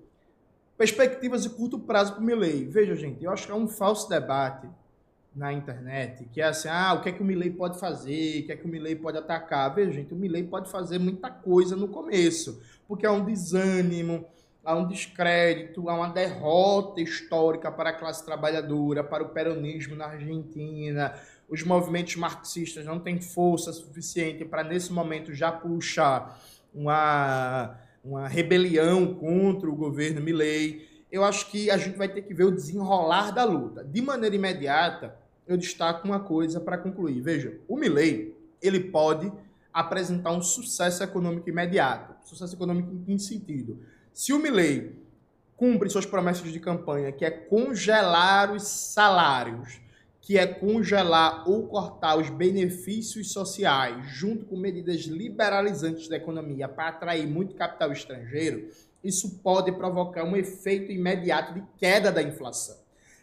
Perspectivas 0.83 1.45
de 1.45 1.51
curto 1.51 1.79
prazo 1.79 2.15
para 2.15 2.21
o 2.21 2.25
Milley. 2.25 2.65
Veja, 2.65 2.97
gente, 2.97 3.23
eu 3.25 3.31
acho 3.31 3.47
que 3.47 3.53
é 3.53 3.55
um 3.55 3.69
falso 3.69 4.09
debate 4.09 4.69
na 5.33 5.53
internet, 5.53 6.29
que 6.33 6.41
é 6.41 6.45
assim, 6.45 6.67
ah, 6.69 6.93
o 6.95 7.01
que 7.01 7.09
é 7.09 7.13
que 7.13 7.23
o 7.23 7.25
Milley 7.25 7.51
pode 7.51 7.79
fazer, 7.79 8.41
o 8.41 8.47
que 8.47 8.53
é 8.53 8.57
que 8.57 8.65
o 8.65 8.69
Milley 8.69 8.97
pode 8.97 9.17
atacar. 9.17 9.73
Veja, 9.73 9.93
gente, 9.93 10.13
o 10.13 10.17
Milley 10.17 10.43
pode 10.43 10.69
fazer 10.69 10.99
muita 10.99 11.31
coisa 11.31 11.77
no 11.77 11.87
começo, 11.87 12.61
porque 12.89 13.07
há 13.07 13.13
um 13.13 13.25
desânimo, 13.25 14.27
há 14.65 14.77
um 14.77 14.87
descrédito, 14.87 15.89
há 15.89 15.95
uma 15.95 16.09
derrota 16.09 17.01
histórica 17.01 17.71
para 17.71 17.91
a 17.91 17.93
classe 17.93 18.25
trabalhadora, 18.25 19.03
para 19.03 19.23
o 19.23 19.29
peronismo 19.29 19.97
na 19.97 20.07
Argentina. 20.07 21.15
Os 21.49 21.63
movimentos 21.63 22.17
marxistas 22.17 22.85
não 22.85 22.99
têm 22.99 23.21
força 23.21 23.73
suficiente 23.73 24.45
para, 24.45 24.65
nesse 24.65 24.93
momento, 24.93 25.35
já 25.35 25.53
puxar 25.53 26.41
uma 26.75 27.77
uma 28.05 28.27
rebelião 28.27 29.15
contra 29.15 29.69
o 29.71 29.77
governo 29.77 30.21
Milley. 30.21 30.89
Eu 31.11 31.25
acho 31.25 31.51
que 31.51 31.71
a 31.71 31.77
gente 31.77 31.97
vai 31.97 32.09
ter 32.09 32.23
que 32.23 32.35
ver 32.35 32.45
o 32.45 32.51
desenrolar 32.51 33.31
da 33.31 33.45
luta. 33.45 33.85
De 33.85 34.01
maneira 34.01 34.35
imediata, 34.35 35.15
eu 35.47 35.57
destaco 35.57 36.07
uma 36.07 36.19
coisa 36.19 36.61
para 36.61 36.79
concluir. 36.79 37.21
Veja, 37.21 37.59
o 37.69 37.77
Milley, 37.77 38.35
ele 38.61 38.81
pode 38.81 39.31
apresentar 39.73 40.33
um 40.33 40.43
sucesso 40.43 41.03
econômico 41.03 41.49
imediato. 41.49 42.15
Sucesso 42.27 42.55
econômico 42.55 42.93
em 42.93 43.17
que 43.17 43.19
sentido? 43.23 43.81
Se 44.13 44.31
o 44.33 44.39
Milley 44.39 44.95
cumpre 45.57 45.89
suas 45.89 46.05
promessas 46.05 46.53
de 46.53 46.61
campanha, 46.61 47.11
que 47.11 47.25
é 47.25 47.31
congelar 47.31 48.53
os 48.53 48.63
salários, 48.63 49.81
que 50.21 50.37
é 50.37 50.47
congelar 50.47 51.49
ou 51.49 51.67
cortar 51.67 52.19
os 52.19 52.29
benefícios 52.29 53.33
sociais, 53.33 54.05
junto 54.11 54.45
com 54.45 54.57
medidas 54.57 55.03
liberalizantes 55.03 56.09
da 56.09 56.17
economia 56.17 56.69
para 56.69 56.89
atrair 56.89 57.27
muito 57.27 57.55
capital 57.55 57.91
estrangeiro, 57.91 58.69
isso 59.03 59.39
pode 59.39 59.73
provocar 59.73 60.25
um 60.25 60.37
efeito 60.37 60.93
imediato 60.93 61.55
de 61.55 61.63
queda 61.79 62.13
da 62.13 62.23
inflação. 62.23 62.77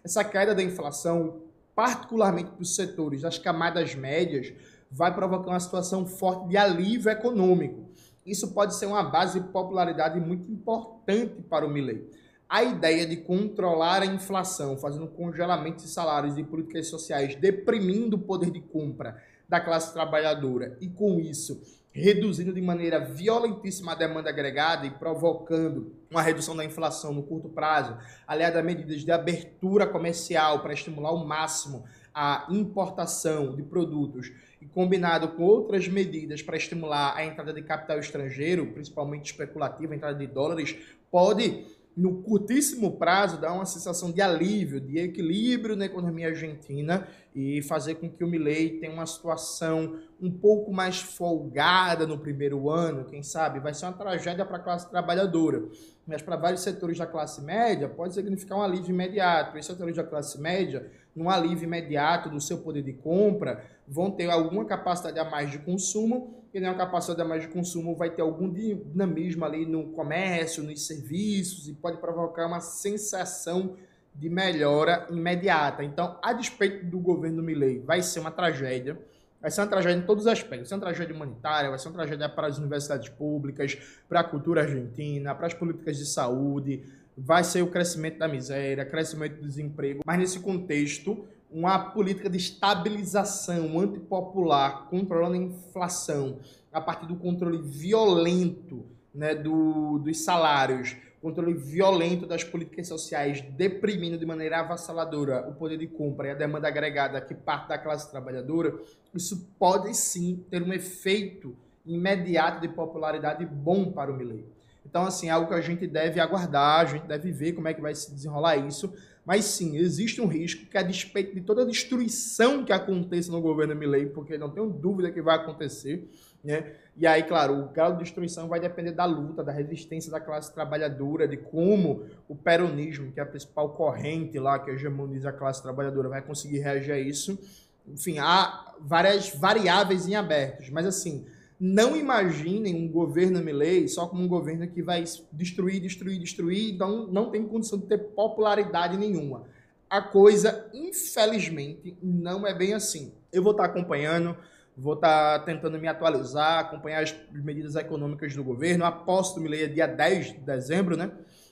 Essa 0.03 0.23
queda 0.23 0.55
da 0.55 0.63
inflação, 0.63 1.43
particularmente 1.75 2.49
para 2.49 2.63
os 2.63 2.75
setores 2.75 3.21
das 3.21 3.37
camadas 3.37 3.93
médias, 3.93 4.51
vai 4.89 5.13
provocar 5.13 5.51
uma 5.51 5.59
situação 5.59 6.05
forte 6.05 6.49
de 6.49 6.57
alívio 6.57 7.11
econômico. 7.11 7.88
Isso 8.29 8.53
pode 8.53 8.75
ser 8.75 8.85
uma 8.85 9.01
base 9.01 9.39
de 9.39 9.47
popularidade 9.47 10.19
muito 10.19 10.51
importante 10.51 11.41
para 11.49 11.65
o 11.65 11.69
Milley. 11.69 12.07
A 12.47 12.63
ideia 12.63 13.05
de 13.05 13.17
controlar 13.17 14.03
a 14.03 14.05
inflação, 14.05 14.77
fazendo 14.77 15.07
congelamento 15.07 15.83
de 15.83 15.89
salários 15.89 16.37
e 16.37 16.43
políticas 16.43 16.87
sociais, 16.87 17.35
deprimindo 17.35 18.15
o 18.15 18.19
poder 18.19 18.51
de 18.51 18.61
compra 18.61 19.21
da 19.47 19.59
classe 19.59 19.93
trabalhadora 19.93 20.77
e, 20.79 20.87
com 20.87 21.19
isso, 21.19 21.61
reduzindo 21.91 22.53
de 22.53 22.61
maneira 22.61 22.99
violentíssima 22.99 23.93
a 23.93 23.95
demanda 23.95 24.29
agregada 24.29 24.85
e 24.85 24.91
provocando 24.91 25.91
uma 26.09 26.21
redução 26.21 26.55
da 26.55 26.63
inflação 26.63 27.13
no 27.13 27.23
curto 27.23 27.49
prazo, 27.49 27.97
aliada 28.27 28.59
a 28.59 28.63
medidas 28.63 29.01
de 29.01 29.11
abertura 29.11 29.87
comercial 29.87 30.59
para 30.59 30.73
estimular 30.73 31.09
ao 31.09 31.25
máximo 31.25 31.83
a 32.13 32.47
importação 32.49 33.55
de 33.55 33.63
produtos 33.63 34.31
e 34.61 34.65
combinado 34.65 35.29
com 35.29 35.43
outras 35.43 35.87
medidas 35.87 36.41
para 36.41 36.57
estimular 36.57 37.15
a 37.15 37.25
entrada 37.25 37.53
de 37.53 37.61
capital 37.61 37.99
estrangeiro, 37.99 38.67
principalmente 38.67 39.31
especulativo, 39.31 39.93
a 39.93 39.95
entrada 39.95 40.17
de 40.17 40.27
dólares, 40.27 40.75
pode 41.09 41.65
no 41.99 42.21
curtíssimo 42.21 42.97
prazo, 42.97 43.41
dar 43.41 43.51
uma 43.51 43.65
sensação 43.65 44.09
de 44.09 44.21
alívio, 44.21 44.79
de 44.79 44.97
equilíbrio 44.99 45.75
na 45.75 45.85
economia 45.85 46.27
argentina 46.27 47.05
e 47.35 47.61
fazer 47.61 47.95
com 47.95 48.09
que 48.09 48.23
o 48.23 48.27
Milley 48.27 48.79
tenha 48.79 48.93
uma 48.93 49.05
situação 49.05 49.99
um 50.21 50.31
pouco 50.31 50.71
mais 50.71 51.01
folgada 51.01 52.07
no 52.07 52.17
primeiro 52.17 52.69
ano, 52.69 53.03
quem 53.03 53.21
sabe, 53.21 53.59
vai 53.59 53.73
ser 53.73 53.85
uma 53.85 53.93
tragédia 53.93 54.45
para 54.45 54.57
a 54.57 54.61
classe 54.61 54.89
trabalhadora. 54.89 55.67
Mas 56.09 56.23
para 56.23 56.35
vários 56.35 56.61
setores 56.61 56.97
da 56.97 57.05
classe 57.05 57.39
média, 57.41 57.87
pode 57.87 58.15
significar 58.15 58.57
um 58.57 58.63
alívio 58.63 58.89
imediato. 58.89 59.57
Os 59.57 59.65
setores 59.65 59.95
da 59.95 60.03
classe 60.03 60.41
média, 60.41 60.91
num 61.15 61.29
alívio 61.29 61.65
imediato 61.65 62.29
do 62.29 62.41
seu 62.41 62.57
poder 62.57 62.81
de 62.81 62.93
compra, 62.93 63.63
vão 63.87 64.09
ter 64.09 64.29
alguma 64.29 64.65
capacidade 64.65 65.19
a 65.19 65.25
mais 65.25 65.51
de 65.51 65.59
consumo 65.59 66.39
que 66.51 66.59
nem 66.59 66.67
uma 66.67 66.75
capacidade 66.75 67.21
a 67.21 67.25
mais 67.25 67.43
de 67.43 67.49
consumo 67.49 67.95
vai 67.95 68.09
ter 68.09 68.23
algum 68.23 68.51
dinamismo 68.51 69.45
ali 69.45 69.65
no 69.65 69.91
comércio, 69.91 70.63
nos 70.63 70.87
serviços 70.87 71.67
e 71.67 71.73
pode 71.73 71.97
provocar 71.97 72.47
uma 72.47 72.59
sensação 72.59 73.75
de 74.15 74.29
melhora 74.29 75.07
imediata. 75.11 75.83
Então, 75.83 76.17
a 76.23 76.33
despeito 76.33 76.85
do 76.85 76.99
governo 76.99 77.43
Milley, 77.43 77.79
vai 77.79 78.01
ser 78.01 78.19
uma 78.19 78.31
tragédia. 78.31 78.99
Vai 79.41 79.49
ser 79.49 79.61
uma 79.61 79.67
tragédia 79.67 79.97
em 79.97 80.05
todos 80.05 80.25
os 80.25 80.31
aspectos. 80.31 80.59
Vai 80.59 80.65
ser 80.67 80.75
uma 80.75 80.81
tragédia 80.81 81.15
humanitária, 81.15 81.69
vai 81.69 81.79
ser 81.79 81.87
uma 81.87 81.95
tragédia 81.95 82.27
para 82.27 82.47
as 82.47 82.57
universidades 82.57 83.09
públicas, 83.09 83.77
para 84.07 84.19
a 84.19 84.23
cultura 84.23 84.61
argentina, 84.61 85.33
para 85.33 85.47
as 85.47 85.53
políticas 85.53 85.97
de 85.97 86.05
saúde, 86.05 86.83
vai 87.17 87.43
ser 87.43 87.61
o 87.61 87.67
crescimento 87.67 88.17
da 88.17 88.27
miséria, 88.27 88.85
crescimento 88.85 89.37
do 89.37 89.47
desemprego. 89.47 90.01
Mas 90.05 90.19
nesse 90.19 90.39
contexto, 90.39 91.25
uma 91.51 91.79
política 91.91 92.29
de 92.29 92.37
estabilização 92.37 93.79
antipopular, 93.79 94.87
controlando 94.89 95.35
a 95.35 95.37
inflação 95.37 96.39
a 96.71 96.79
partir 96.79 97.07
do 97.07 97.15
controle 97.15 97.57
violento 97.57 98.85
né, 99.13 99.33
do, 99.33 99.97
dos 99.99 100.21
salários, 100.21 100.95
controle 101.21 101.53
violento 101.53 102.25
das 102.25 102.43
políticas 102.43 102.87
sociais, 102.87 103.41
deprimindo 103.41 104.17
de 104.17 104.25
maneira 104.25 104.59
avassaladora 104.59 105.47
o 105.49 105.53
poder 105.53 105.77
de 105.77 105.87
compra 105.87 106.27
e 106.27 106.31
a 106.31 106.35
demanda 106.35 106.67
agregada 106.67 107.19
que 107.19 107.35
parte 107.35 107.69
da 107.69 107.77
classe 107.77 108.09
trabalhadora, 108.09 108.79
isso 109.13 109.47
pode 109.57 109.95
sim 109.95 110.45
ter 110.49 110.63
um 110.63 110.71
efeito 110.71 111.55
imediato 111.85 112.61
de 112.61 112.69
popularidade 112.69 113.45
bom 113.45 113.91
para 113.91 114.11
o 114.11 114.15
Milley. 114.15 114.45
Então, 114.85 115.05
assim, 115.05 115.27
é 115.27 115.31
algo 115.31 115.47
que 115.47 115.53
a 115.53 115.61
gente 115.61 115.85
deve 115.85 116.19
aguardar, 116.19 116.81
a 116.81 116.85
gente 116.85 117.05
deve 117.05 117.31
ver 117.31 117.53
como 117.53 117.67
é 117.67 117.73
que 117.73 117.81
vai 117.81 117.93
se 117.93 118.11
desenrolar 118.11 118.57
isso, 118.57 118.91
mas 119.25 119.45
sim, 119.45 119.77
existe 119.77 120.21
um 120.21 120.25
risco 120.25 120.65
que, 120.65 120.77
a 120.77 120.81
despeito 120.81 121.35
de 121.35 121.41
toda 121.41 121.61
a 121.61 121.65
destruição 121.65 122.63
que 122.63 122.73
aconteça 122.73 123.31
no 123.31 123.41
governo 123.41 123.75
Milley, 123.75 124.07
porque 124.07 124.37
não 124.37 124.49
tenho 124.49 124.69
dúvida 124.69 125.11
que 125.11 125.21
vai 125.21 125.35
acontecer, 125.35 126.09
né? 126.43 126.73
E 126.95 127.07
aí, 127.07 127.23
claro, 127.23 127.53
o 127.59 127.69
grau 127.69 127.93
de 127.93 127.99
destruição 127.99 128.47
vai 128.47 128.59
depender 128.59 128.91
da 128.91 129.05
luta, 129.05 129.43
da 129.43 129.51
resistência 129.51 130.11
da 130.11 130.19
classe 130.19 130.53
trabalhadora, 130.53 131.27
de 131.27 131.37
como 131.37 132.03
o 132.27 132.35
peronismo, 132.35 133.11
que 133.11 133.19
é 133.19 133.23
a 133.23 133.25
principal 133.25 133.69
corrente 133.69 134.37
lá 134.37 134.59
que 134.59 134.69
hegemoniza 134.71 135.29
a 135.29 135.33
classe 135.33 135.61
trabalhadora, 135.61 136.09
vai 136.09 136.21
conseguir 136.21 136.59
reagir 136.59 136.91
a 136.91 136.99
isso. 136.99 137.39
Enfim, 137.87 138.19
há 138.19 138.73
várias 138.79 139.33
variáveis 139.33 140.07
em 140.07 140.15
abertos, 140.15 140.69
mas 140.69 140.85
assim, 140.85 141.25
não 141.59 141.95
imaginem 141.95 142.75
um 142.75 142.87
governo 142.87 143.41
Milley 143.43 143.87
só 143.89 144.07
como 144.07 144.23
um 144.23 144.27
governo 144.27 144.67
que 144.67 144.81
vai 144.81 145.03
destruir, 145.33 145.81
destruir, 145.81 146.19
destruir, 146.19 146.73
então 146.73 147.07
não 147.07 147.29
tem 147.29 147.45
condição 147.45 147.77
de 147.77 147.85
ter 147.85 147.97
popularidade 147.97 148.97
nenhuma. 148.97 149.43
A 149.89 150.01
coisa, 150.01 150.69
infelizmente, 150.73 151.97
não 152.01 152.45
é 152.45 152.53
bem 152.53 152.73
assim. 152.73 153.11
Eu 153.31 153.43
vou 153.43 153.51
estar 153.51 153.65
acompanhando, 153.65 154.37
vou 154.79 154.93
estar 154.93 155.39
tentando 155.39 155.77
me 155.77 155.87
atualizar, 155.87 156.59
acompanhar 156.59 157.03
as 157.03 157.13
medidas 157.31 157.75
econômicas 157.75 158.33
do 158.33 158.43
governo. 158.43 158.85
Aposto 158.85 159.41
Milley 159.41 159.63
é 159.63 159.67
dia 159.67 159.87
10 159.87 160.33
de 160.33 160.39
dezembro, 160.39 160.95
né? 160.95 161.11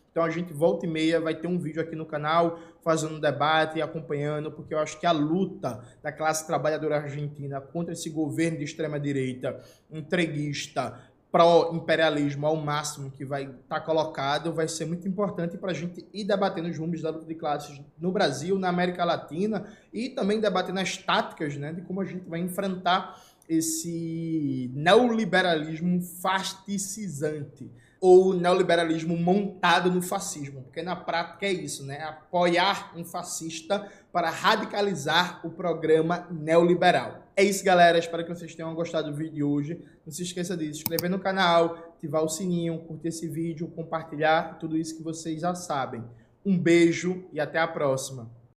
Então 0.10 0.24
a 0.24 0.30
gente 0.30 0.52
volta 0.52 0.86
e 0.86 0.90
meia 0.90 1.20
vai 1.20 1.36
ter 1.36 1.48
um 1.48 1.60
vídeo 1.60 1.82
aqui 1.82 1.96
no 1.96 2.06
canal 2.06 2.58
fazendo 2.82 3.20
debate 3.20 3.78
e 3.78 3.82
acompanhando, 3.82 4.52
porque 4.52 4.74
eu 4.74 4.80
acho 4.80 5.00
que 5.00 5.06
a 5.06 5.12
luta 5.12 5.84
da 6.02 6.12
classe 6.12 6.48
trabalhadora 6.48 6.96
argentina 6.96 7.62
contra 7.62 7.94
esse 7.94 8.10
governo 8.10 8.58
de 8.58 8.64
extrema 8.64 9.00
direita, 9.00 9.62
entreguista, 9.92 11.00
pró-imperialismo 11.32 12.46
ao 12.46 12.56
máximo 12.56 13.12
que 13.12 13.26
vai 13.26 13.44
estar 13.44 13.80
tá 13.80 13.80
colocado, 13.80 14.54
vai 14.54 14.68
ser 14.68 14.86
muito 14.86 15.08
importante 15.08 15.58
para 15.58 15.72
a 15.72 15.74
gente 15.74 16.08
ir 16.14 16.24
debatendo 16.24 16.70
os 16.70 16.78
rumos 16.78 17.02
da 17.02 17.10
luta 17.10 17.26
de 17.26 17.36
classes 17.36 17.82
no 18.00 18.12
Brasil, 18.12 18.58
na 18.58 18.70
América 18.70 19.04
Latina 19.04 19.66
e 19.94 20.10
também 20.10 20.40
debatendo 20.40 20.80
as 20.80 20.98
táticas 20.98 21.58
né, 21.58 21.74
de 21.74 21.82
como 21.82 22.02
a 22.02 22.06
gente 22.06 22.28
vai 22.28 22.40
enfrentar 22.40 23.22
esse 23.48 24.72
neoliberalismo 24.74 26.02
fasticizante 26.02 27.70
ou 28.00 28.34
neoliberalismo 28.34 29.18
montado 29.18 29.90
no 29.90 30.02
fascismo, 30.02 30.62
porque 30.64 30.82
na 30.82 30.96
prática 30.96 31.46
é 31.46 31.52
isso, 31.52 31.84
né? 31.84 32.00
Apoiar 32.04 32.94
um 32.96 33.04
fascista 33.04 33.90
para 34.12 34.30
radicalizar 34.30 35.42
o 35.44 35.50
programa 35.50 36.28
neoliberal. 36.30 37.27
É 37.40 37.44
isso, 37.44 37.64
galera. 37.64 38.00
Espero 38.00 38.26
que 38.26 38.34
vocês 38.34 38.56
tenham 38.56 38.74
gostado 38.74 39.12
do 39.12 39.16
vídeo 39.16 39.32
de 39.32 39.44
hoje. 39.44 39.80
Não 40.04 40.12
se 40.12 40.24
esqueça 40.24 40.58
de 40.58 40.66
se 40.74 40.80
inscrever 40.80 41.08
no 41.08 41.20
canal, 41.20 41.94
ativar 41.96 42.24
o 42.24 42.28
sininho, 42.28 42.80
curtir 42.80 43.10
esse 43.10 43.28
vídeo, 43.28 43.68
compartilhar, 43.68 44.58
tudo 44.58 44.76
isso 44.76 44.98
que 44.98 45.04
vocês 45.04 45.42
já 45.42 45.54
sabem. 45.54 46.04
Um 46.44 46.58
beijo 46.58 47.26
e 47.32 47.40
até 47.40 47.60
a 47.60 47.68
próxima. 47.68 48.28